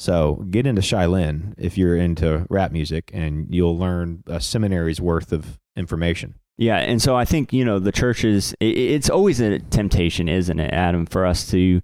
So 0.00 0.46
get 0.50 0.66
into 0.66 0.80
Shai 0.80 1.04
Linne 1.06 1.54
if 1.58 1.76
you're 1.76 1.94
into 1.96 2.46
rap 2.48 2.72
music, 2.72 3.10
and 3.12 3.46
you'll 3.50 3.78
learn 3.78 4.22
a 4.26 4.40
seminary's 4.40 4.98
worth 5.00 5.30
of 5.30 5.58
information. 5.76 6.36
Yeah, 6.56 6.78
and 6.78 7.00
so 7.02 7.16
I 7.16 7.24
think 7.26 7.52
you 7.52 7.64
know 7.64 7.78
the 7.78 7.92
churches. 7.92 8.54
i- 8.62 8.64
i 8.64 8.68
it's 8.68 9.10
always 9.10 9.40
a 9.40 9.58
temptation, 9.58 10.28
isn't 10.28 10.58
it, 10.58 10.72
Adam, 10.72 11.04
for 11.06 11.26
us 11.26 11.50
to 11.50 11.80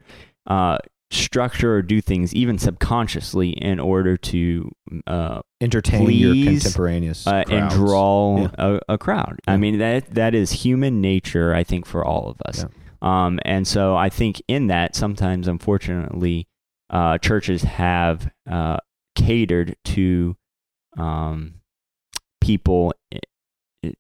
uh, 0.47 0.79
structure 1.11 1.75
or 1.75 1.83
do 1.83 2.01
things 2.01 2.35
even 2.35 2.59
subconsciously 2.59 3.51
in 3.51 3.79
order 3.79 4.17
to 4.17 4.71
uh, 5.07 5.41
Entertain 5.61 6.11
your 6.11 6.35
contemporaneous 6.35 7.27
uh, 7.27 7.45
and 7.51 7.71
draw 7.71 8.39
Yeah. 8.43 8.49
a, 8.59 8.81
a 8.95 8.99
crowd. 8.99 9.39
I 9.47 9.57
mean 9.59 9.79
that 9.79 10.15
that 10.15 10.35
is 10.35 10.53
human 10.53 11.01
nature. 11.03 11.55
I 11.55 11.65
think 11.65 11.85
for 11.87 12.05
all 12.05 12.29
of 12.31 12.41
us. 12.47 12.65
Um, 13.03 13.39
and 13.45 13.67
so 13.69 13.95
I 13.95 14.09
think 14.09 14.41
in 14.49 14.69
that 14.69 14.97
sometimes, 14.97 15.49
unfortunately, 15.49 16.49
uh, 16.91 17.19
churches 17.19 17.63
have 17.63 18.31
uh, 18.51 18.79
catered 19.15 19.77
to 19.85 20.37
um, 20.97 21.55
people 22.41 22.93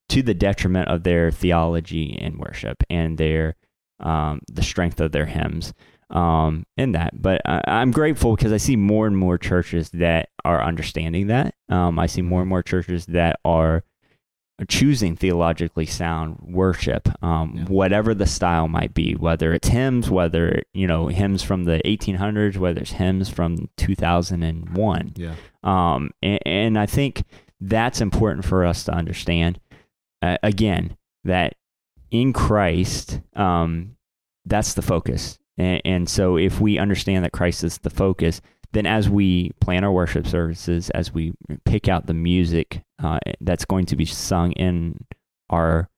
to 0.08 0.22
the 0.22 0.34
detriment 0.34 0.88
of 0.88 1.02
their 1.02 1.30
theology 1.30 2.18
and 2.20 2.38
worship 2.38 2.82
and 2.90 3.18
their 3.18 3.56
um, 4.00 4.40
the 4.50 4.62
strength 4.62 5.00
of 5.00 5.12
their 5.12 5.26
hymns 5.26 5.72
um, 6.10 6.64
in 6.76 6.92
that. 6.92 7.20
But 7.20 7.40
I, 7.44 7.62
I'm 7.66 7.90
grateful 7.90 8.36
because 8.36 8.52
I 8.52 8.58
see 8.58 8.76
more 8.76 9.06
and 9.06 9.16
more 9.16 9.38
churches 9.38 9.90
that 9.90 10.28
are 10.44 10.62
understanding 10.62 11.28
that. 11.28 11.54
Um, 11.68 11.98
I 11.98 12.06
see 12.06 12.22
more 12.22 12.40
and 12.40 12.48
more 12.48 12.62
churches 12.62 13.06
that 13.06 13.38
are 13.44 13.84
choosing 14.68 15.16
theologically 15.16 15.84
sound 15.86 16.38
worship, 16.42 17.08
um, 17.22 17.52
Yeah. 17.56 17.64
whatever 17.64 18.14
the 18.14 18.26
style 18.26 18.68
might 18.68 18.94
be, 18.94 19.14
whether 19.14 19.52
it's 19.52 19.68
hymns, 19.68 20.10
whether 20.10 20.62
you 20.72 20.86
know 20.86 21.08
hymns 21.08 21.42
from 21.42 21.64
the 21.64 21.80
1800s, 21.84 22.56
whether 22.56 22.80
it's 22.80 22.92
hymns 22.92 23.28
from 23.28 23.68
2001. 23.76 25.12
Yeah. 25.16 25.34
Um, 25.62 26.10
and, 26.22 26.40
and 26.46 26.78
I 26.78 26.86
think 26.86 27.24
that's 27.60 28.00
important 28.00 28.44
for 28.44 28.64
us 28.64 28.84
to 28.84 28.92
understand. 28.94 29.60
Uh, 30.22 30.38
again, 30.42 30.96
that 31.24 31.54
in 32.10 32.32
Christ, 32.32 33.20
um, 33.34 33.96
that's 34.44 34.74
the 34.74 34.82
focus. 34.82 35.38
And, 35.58 35.82
and 35.84 36.08
so, 36.08 36.36
if 36.36 36.60
we 36.60 36.78
understand 36.78 37.24
that 37.24 37.32
Christ 37.32 37.64
is 37.64 37.78
the 37.78 37.90
focus, 37.90 38.40
then 38.76 38.86
as 38.86 39.08
we 39.08 39.50
plan 39.60 39.84
our 39.84 39.92
worship 39.92 40.26
services, 40.26 40.90
as 40.90 41.12
we 41.12 41.32
pick 41.64 41.88
out 41.88 42.06
the 42.06 42.14
music 42.14 42.82
uh, 43.02 43.18
that's 43.40 43.64
going 43.64 43.86
to 43.86 43.96
be 43.96 44.04
sung 44.04 44.52
in 44.52 44.98
our 45.50 45.88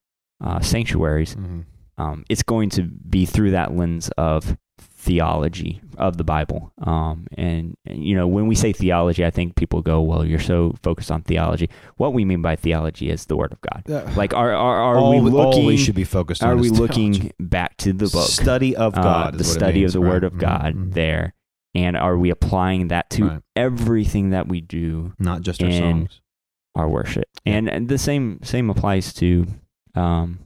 uh, 0.41 0.61
sanctuaries, 0.61 1.35
Mhm. 1.35 1.65
um, 1.97 2.25
it's 2.29 2.45
going 2.45 2.71
to 2.71 2.83
be 2.83 3.27
through 3.27 3.51
that 3.51 3.77
lens 3.77 4.11
of 4.17 4.57
theology 4.79 5.81
of 5.97 6.17
the 6.17 6.25
Bible. 6.25 6.73
Um, 6.79 7.27
and, 7.37 7.75
and, 7.87 8.05
you 8.05 8.15
know, 8.15 8.29
when 8.29 8.47
we 8.47 8.55
say 8.55 8.73
theology, 8.73 9.25
I 9.25 9.31
think 9.31 9.57
people 9.57 9.81
go, 9.83 10.01
well, 10.01 10.25
you're 10.25 10.39
so 10.39 10.75
focused 10.83 11.11
on 11.11 11.23
theology. 11.23 11.71
What 11.97 12.13
we 12.13 12.25
mean 12.25 12.43
by 12.43 12.57
theology 12.57 13.11
is 13.11 13.27
the 13.27 13.37
Word 13.37 13.53
of 13.53 13.61
God. 13.61 13.83
Like, 14.17 14.35
are, 14.35 14.53
are, 14.53 14.77
are 14.81 14.97
all, 14.99 15.11
we 15.11 15.17
all 15.19 15.49
looking, 15.49 15.67
we 15.67 15.77
should 15.77 15.95
be 15.95 16.05
focused 16.05 16.43
are 16.43 16.57
we 16.57 16.69
looking 16.71 17.13
theology. 17.15 17.33
back 17.41 17.77
to 17.79 17.93
the 17.93 18.07
book? 18.09 18.29
study 18.29 18.77
of 18.77 18.97
uh, 18.97 19.03
God, 19.03 19.35
the 19.35 19.39
what 19.39 19.47
it 19.47 19.51
study 19.51 19.81
means, 19.81 19.95
of 19.95 20.01
the 20.03 20.05
right? 20.07 20.13
Word 20.15 20.25
of 20.25 20.39
God 20.39 20.75
mhm. 20.75 20.93
there. 20.95 21.35
And 21.85 21.97
are 21.97 22.17
we 22.19 22.31
applying 22.31 22.89
that 22.89 23.11
to 23.11 23.25
Right. 23.29 23.43
everything 23.57 24.31
that 24.31 24.49
we 24.49 24.61
do 24.61 25.13
not 25.19 25.43
just 25.43 25.63
our 25.63 25.71
songs. 25.73 26.21
our 26.75 26.89
worship. 26.89 27.25
Yeah. 27.45 27.55
And, 27.57 27.69
and 27.69 27.89
the 27.89 27.99
same 27.99 28.41
same 28.43 28.71
applies 28.71 29.13
to 29.15 29.47
um, 29.95 30.39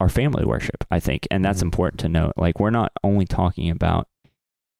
our 0.00 0.08
family 0.08 0.44
worship, 0.44 0.84
I 0.90 1.00
think, 1.00 1.26
and 1.30 1.44
that's 1.44 1.60
Mhm. 1.60 1.68
important 1.70 2.00
to 2.00 2.08
note. 2.08 2.32
Like 2.36 2.60
we're 2.60 2.70
not 2.70 2.92
only 3.02 3.24
talking 3.26 3.70
about 3.70 4.08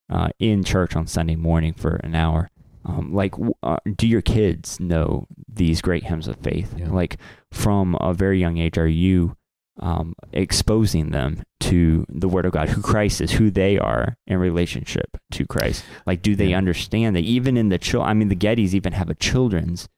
uh, 0.09 0.29
in 0.39 0.63
church 0.63 0.95
on 0.95 1.07
Sunday 1.07 1.35
morning 1.37 1.73
for 1.73 1.97
an 2.05 2.15
hour. 2.15 2.49
Um, 2.85 3.13
like, 3.13 3.33
w- 3.33 3.55
uh, 3.65 3.79
do 3.97 4.07
your 4.07 4.23
kids 4.23 4.79
know 4.79 5.27
these 5.53 5.81
great 5.83 6.05
hymns 6.05 6.29
of 6.29 6.37
faith? 6.37 6.73
Yeah. 6.79 6.91
Like, 6.91 7.17
from 7.51 7.97
a 8.01 8.15
very 8.15 8.39
young 8.39 8.59
age, 8.59 8.79
are 8.79 8.87
you 8.87 9.37
um, 9.79 10.15
exposing 10.33 11.11
them 11.11 11.43
to 11.61 12.07
the 12.09 12.29
Word 12.29 12.47
of 12.47 12.53
God, 12.53 12.69
who 12.71 12.81
Christ 12.83 13.21
is, 13.21 13.33
who 13.33 13.51
they 13.51 13.79
are 13.79 14.17
in 14.27 14.39
relationship 14.39 15.17
to 15.33 15.45
Christ? 15.47 15.85
Like, 16.07 16.23
do 16.23 16.35
they 16.35 16.55
understand 16.55 17.15
that 17.17 17.25
even 17.25 17.57
in 17.57 17.69
the 17.69 17.79
chil- 17.79 18.03
I 18.03 18.15
mean, 18.15 18.29
the 18.29 18.37
Gettys 18.37 18.75
even 18.75 18.93
have 18.93 19.11
a 19.11 19.15
children's 19.15 19.89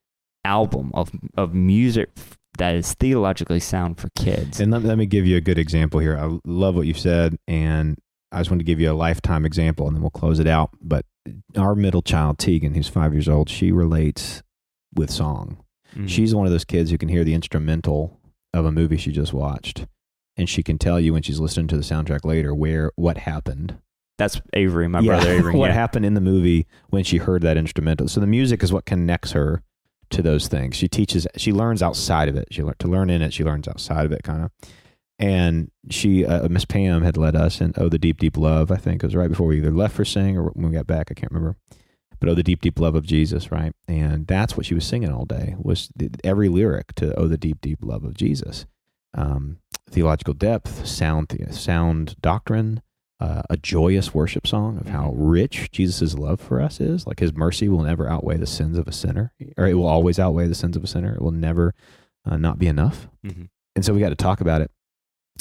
album 0.45 0.91
of 0.95 1.11
of 1.37 1.53
music 1.55 2.11
that 2.59 2.75
is 2.75 2.95
theologically 2.95 3.61
sound 3.61 3.99
for 4.01 4.09
kids. 4.17 4.59
And 4.61 4.73
let, 4.73 4.83
let 4.83 4.99
me 4.99 5.07
give 5.07 5.27
you 5.27 5.37
a 5.37 5.41
good 5.41 5.59
example 5.59 6.01
here. 6.01 6.19
I 6.19 6.39
love 6.45 6.75
what 6.75 6.87
you 6.87 6.95
said, 6.95 7.37
and 7.47 7.97
I 8.33 8.39
just 8.39 8.51
want 8.51 8.61
to 8.61 8.65
give 8.65 8.81
you 8.81 8.91
a 8.91 8.95
lifetime 8.95 9.45
example, 9.47 9.87
and 9.87 9.95
then 9.95 10.03
we'll 10.03 10.11
close 10.11 10.39
it 10.41 10.47
out. 10.49 10.71
But 10.83 11.05
our 11.57 11.75
middle 11.77 12.03
child, 12.03 12.39
Tegan, 12.39 12.75
who's 12.75 12.89
five 12.89 13.13
years 13.13 13.29
old, 13.29 13.49
she 13.49 13.71
relates 13.71 14.43
with 14.95 15.11
song. 15.11 15.59
Mhm. 15.97 16.09
She's 16.09 16.35
one 16.35 16.47
of 16.47 16.53
those 16.53 16.65
kids 16.65 16.91
who 16.91 16.99
can 16.99 17.09
hear 17.09 17.23
the 17.25 17.35
instrumental 17.35 18.18
of 18.59 18.67
a 18.67 18.73
movie 18.73 18.97
she 18.97 19.13
just 19.13 19.33
watched, 19.33 19.87
and 20.37 20.49
she 20.49 20.63
can 20.63 20.79
tell 20.79 21.01
you 21.01 21.13
when 21.13 21.23
she's 21.23 21.41
listening 21.41 21.69
to 21.69 21.77
the 21.77 21.83
soundtrack 21.83 22.25
later 22.25 22.55
where 22.55 22.91
what 22.97 23.19
happened. 23.19 23.79
that's 24.19 24.41
Avery, 24.53 24.89
my 24.89 25.01
Yeah, 25.01 25.17
brother 25.17 25.33
Avery. 25.33 25.55
what 25.55 25.69
yeah. 25.71 25.75
happened 25.75 26.05
in 26.05 26.15
the 26.15 26.21
movie 26.21 26.67
when 26.91 27.05
she 27.05 27.19
heard 27.19 27.43
that 27.43 27.57
instrumental. 27.57 28.09
So 28.09 28.21
the 28.21 28.27
music 28.27 28.63
is 28.63 28.73
what 28.73 28.85
connects 28.85 29.33
her 29.33 29.63
to 30.11 30.23
those 30.23 30.49
things. 30.49 30.75
She 30.77 30.89
teaches, 30.89 31.27
she 31.37 31.53
learns 31.53 31.83
outside 31.83 32.29
of 32.29 32.37
it. 32.37 32.49
She 32.51 32.63
learn 32.63 32.75
to 32.79 32.89
learn 32.89 33.11
in 33.11 33.21
it. 33.23 33.33
She 33.33 33.45
learns 33.45 33.69
outside 33.69 34.07
of 34.07 34.13
it, 34.13 34.23
kind 34.23 34.45
of. 34.45 34.51
And 35.21 35.71
she, 35.91 36.25
uh, 36.25 36.49
Miss 36.49 36.65
Pam, 36.65 37.03
had 37.03 37.17
led 37.17 37.35
us 37.35 37.61
in 37.61 37.75
"Oh, 37.77 37.89
the 37.89 37.99
Deep, 37.99 38.19
Deep 38.19 38.37
Love." 38.37 38.71
I 38.71 38.77
think 38.77 39.03
it 39.03 39.07
was 39.07 39.17
right 39.17 39.29
before 39.29 39.49
we 39.49 39.57
either 39.59 39.73
left 39.73 39.95
for 39.97 40.05
sing 40.05 40.39
or 40.39 40.45
when 40.51 40.71
we 40.71 40.77
got 40.77 40.87
back. 40.87 41.09
I 41.11 41.15
can't 41.15 41.33
remember. 41.33 41.57
But 42.21 42.29
oh, 42.29 42.35
the 42.35 42.43
deep, 42.43 42.61
deep 42.61 42.79
love 42.81 42.95
of 42.95 43.07
Jesus, 43.07 43.51
right? 43.53 43.73
And 43.87 44.27
that's 44.27 44.57
what 44.57 44.67
she 44.67 44.75
was 44.75 44.85
singing 44.85 45.13
all 45.13 45.25
day 45.25 45.55
was 45.59 45.91
every 46.25 46.49
lyric 46.49 46.95
to 46.97 47.15
oh, 47.19 47.29
the 47.29 47.39
deep, 47.39 47.61
deep 47.61 47.79
love 47.83 48.05
of 48.05 48.15
Jesus. 48.15 48.67
Um, 49.15 49.59
theological 49.91 50.35
depth, 50.35 50.87
sound, 50.87 51.49
sound 51.51 52.17
doctrine, 52.21 52.83
uh, 53.21 53.43
a 53.51 53.57
joyous 53.57 54.15
worship 54.15 54.47
song 54.47 54.79
of 54.79 54.89
how 54.89 55.09
Mm-hmm. 55.11 55.23
rich 55.23 55.71
Jesus' 55.73 56.15
love 56.15 56.41
for 56.41 56.61
us 56.61 56.81
is. 56.81 57.07
Like 57.07 57.21
his 57.21 57.33
mercy 57.33 57.69
will 57.69 57.83
never 57.83 58.09
outweigh 58.09 58.37
the 58.37 58.47
sins 58.47 58.79
of 58.79 58.87
a 58.87 58.93
sinner, 58.93 59.33
or 59.57 59.67
it 59.67 59.75
will 59.75 59.87
always 59.87 60.19
outweigh 60.19 60.47
the 60.47 60.55
sins 60.55 60.77
of 60.77 60.85
a 60.85 60.87
sinner. 60.87 61.15
It 61.15 61.23
will 61.23 61.33
never 61.33 61.75
uh, 62.25 62.37
not 62.37 62.59
be 62.59 62.67
enough. 62.69 63.09
hmm 63.25 63.45
And 63.75 63.85
so 63.85 63.93
we 63.95 64.01
got 64.01 64.11
to 64.11 64.15
talk 64.15 64.41
about 64.41 64.61
it. 64.61 64.71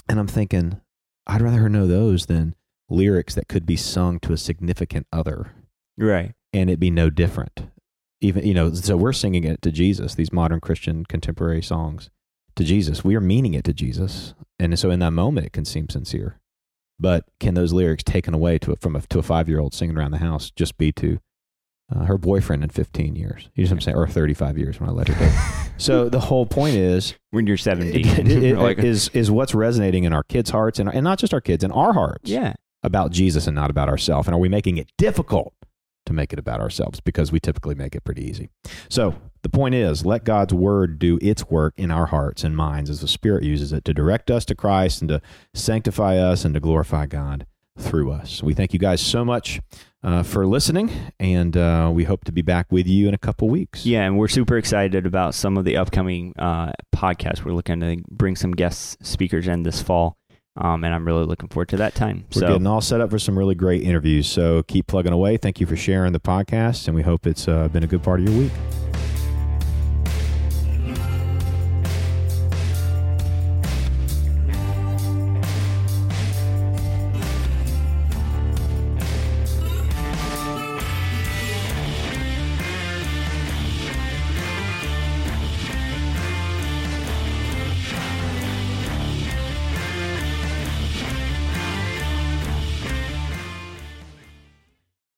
And 0.09 0.19
I'm 0.19 0.27
thinking, 0.27 0.79
I'd 1.27 1.41
rather 1.41 1.57
her 1.57 1.69
know 1.69 1.85
those 1.87 2.27
than 2.27 2.55
lyrics 2.89 3.35
that 3.35 3.47
could 3.49 3.65
be 3.65 3.75
sung 3.75 4.19
to 4.21 4.31
a 4.33 4.37
significant 4.37 5.05
other 5.11 5.51
Right. 5.97 6.33
And 6.61 6.69
it 6.69 6.79
be 6.79 6.89
no 6.91 7.09
different. 7.09 7.67
Even, 8.19 8.45
you 8.45 8.53
know, 8.53 8.73
so 8.73 8.97
we're 8.97 9.13
singing 9.13 9.43
it 9.43 9.61
to 9.61 9.71
Jesus, 9.71 10.15
these 10.15 10.33
modern 10.33 10.59
Christian 10.59 11.05
contemporary 11.05 11.61
songs 11.61 12.09
to 12.55 12.63
Jesus. 12.63 13.03
We 13.03 13.15
are 13.15 13.21
meaning 13.21 13.53
it 13.53 13.63
to 13.65 13.73
Jesus. 13.73 14.33
And 14.57 14.77
so 14.79 14.89
in 14.89 14.99
that 14.99 15.11
moment, 15.11 15.45
it 15.45 15.53
can 15.53 15.65
seem 15.65 15.87
sincere. 15.89 16.39
But 16.99 17.25
can 17.39 17.53
those 17.53 17.73
lyrics 17.73 18.03
taken 18.03 18.33
away 18.33 18.57
to 18.59 18.71
a, 18.71 18.75
from 18.77 18.95
a, 18.95 19.01
to 19.01 19.19
a 19.19 19.23
five 19.23 19.47
year 19.47 19.59
old 19.59 19.75
singing 19.75 19.95
around 19.95 20.11
the 20.11 20.17
house 20.17 20.49
just 20.49 20.79
be 20.79 20.91
to 20.93 21.19
uh, 21.95 22.05
her 22.05 22.17
boyfriend 22.17 22.63
in 22.63 22.69
15 22.71 23.15
years? 23.15 23.49
You 23.53 23.63
know 23.65 23.67
what 23.69 23.73
I'm 23.73 23.81
saying? 23.81 23.97
Or 23.97 24.07
35 24.07 24.57
years 24.57 24.79
when 24.79 24.89
I 24.89 24.93
let 24.93 25.09
her 25.09 25.13
go. 25.13 25.31
so 25.77 26.09
the 26.09 26.19
whole 26.21 26.47
point 26.47 26.75
is, 26.75 27.13
When 27.29 27.45
you're 27.45 27.55
17. 27.57 27.93
it- 28.03 28.43
it- 28.43 28.57
Like- 28.59 28.79
is 28.79 29.09
is 29.09 29.29
what's 29.29 29.53
resonating 29.53 30.05
in 30.05 30.13
our 30.13 30.23
kids' 30.23 30.49
hearts 30.49 30.79
and, 30.79 30.91
and 30.91 31.03
not 31.03 31.19
just 31.19 31.35
our 31.35 31.41
kids, 31.41 31.63
in 31.63 31.71
our 31.71 31.93
hearts 31.93 32.27
yeah. 32.31 32.53
about 32.81 33.11
Jesus 33.11 33.45
and 33.45 33.53
not 33.53 33.69
about 33.69 33.89
ourselves. 33.89 34.27
And 34.27 34.33
are 34.33 34.39
we 34.39 34.49
making 34.49 34.77
it 34.77 34.89
difficult 34.97 35.53
to 36.07 36.13
make 36.13 36.33
it 36.33 36.39
about 36.39 36.59
ourselves? 36.59 36.99
Because 36.99 37.31
we 37.31 37.39
typically 37.39 37.75
make 37.75 37.95
it 37.95 38.03
pretty 38.03 38.23
easy. 38.25 38.49
So 38.89 39.15
the 39.43 39.49
point 39.49 39.75
is, 39.75 40.05
let 40.05 40.23
God's 40.23 40.53
word 40.53 40.99
do 40.99 41.19
its 41.21 41.49
work 41.49 41.73
in 41.77 41.91
our 41.91 42.07
hearts 42.07 42.43
and 42.43 42.57
minds 42.57 42.89
as 42.89 43.01
the 43.01 43.07
Spirit 43.07 43.43
uses 43.43 43.71
it 43.71 43.85
to 43.85 43.93
direct 43.93 44.31
us 44.31 44.43
to 44.45 44.55
Christ 44.55 45.01
and 45.01 45.09
to 45.09 45.21
sanctify 45.53 46.17
us 46.17 46.43
and 46.43 46.53
to 46.53 46.59
glorify 46.59 47.05
God 47.05 47.45
through 47.77 48.11
us. 48.11 48.41
We 48.41 48.53
thank 48.53 48.73
you 48.73 48.79
guys 48.79 49.01
so 49.01 49.23
much 49.23 49.61
uh, 50.03 50.23
for 50.23 50.45
listening, 50.47 50.89
and 51.19 51.55
uh, 51.55 51.91
we 51.93 52.03
hope 52.03 52.23
to 52.25 52.31
be 52.31 52.41
back 52.41 52.71
with 52.71 52.87
you 52.87 53.07
in 53.07 53.13
a 53.13 53.17
couple 53.17 53.49
weeks. 53.49 53.85
Yeah, 53.85 54.03
and 54.03 54.17
we're 54.17 54.27
super 54.27 54.57
excited 54.57 55.05
about 55.05 55.35
some 55.35 55.57
of 55.57 55.65
the 55.65 55.77
upcoming 55.77 56.33
uh, 56.37 56.71
podcasts. 56.95 57.43
We're 57.43 57.53
looking 57.53 57.79
to 57.81 57.97
bring 58.09 58.35
some 58.35 58.51
guest 58.51 59.05
speakers 59.05 59.47
in 59.47 59.63
this 59.63 59.81
fall, 59.81 60.16
um, 60.57 60.83
and 60.83 60.93
I'm 60.93 61.05
really 61.05 61.25
looking 61.25 61.49
forward 61.49 61.69
to 61.69 61.77
that 61.77 61.95
time. 61.95 62.25
We're 62.35 62.41
so, 62.41 62.47
getting 62.47 62.67
all 62.67 62.81
set 62.81 63.01
up 63.01 63.09
for 63.09 63.19
some 63.19 63.37
really 63.37 63.55
great 63.55 63.83
interviews. 63.83 64.27
So 64.27 64.63
keep 64.63 64.87
plugging 64.87 65.13
away. 65.13 65.37
Thank 65.37 65.59
you 65.59 65.67
for 65.67 65.75
sharing 65.75 66.13
the 66.13 66.19
podcast, 66.19 66.87
and 66.87 66.95
we 66.95 67.03
hope 67.03 67.27
it's 67.27 67.47
uh, 67.47 67.67
been 67.67 67.83
a 67.83 67.87
good 67.87 68.03
part 68.03 68.19
of 68.19 68.27
your 68.27 68.37
week. 68.37 68.51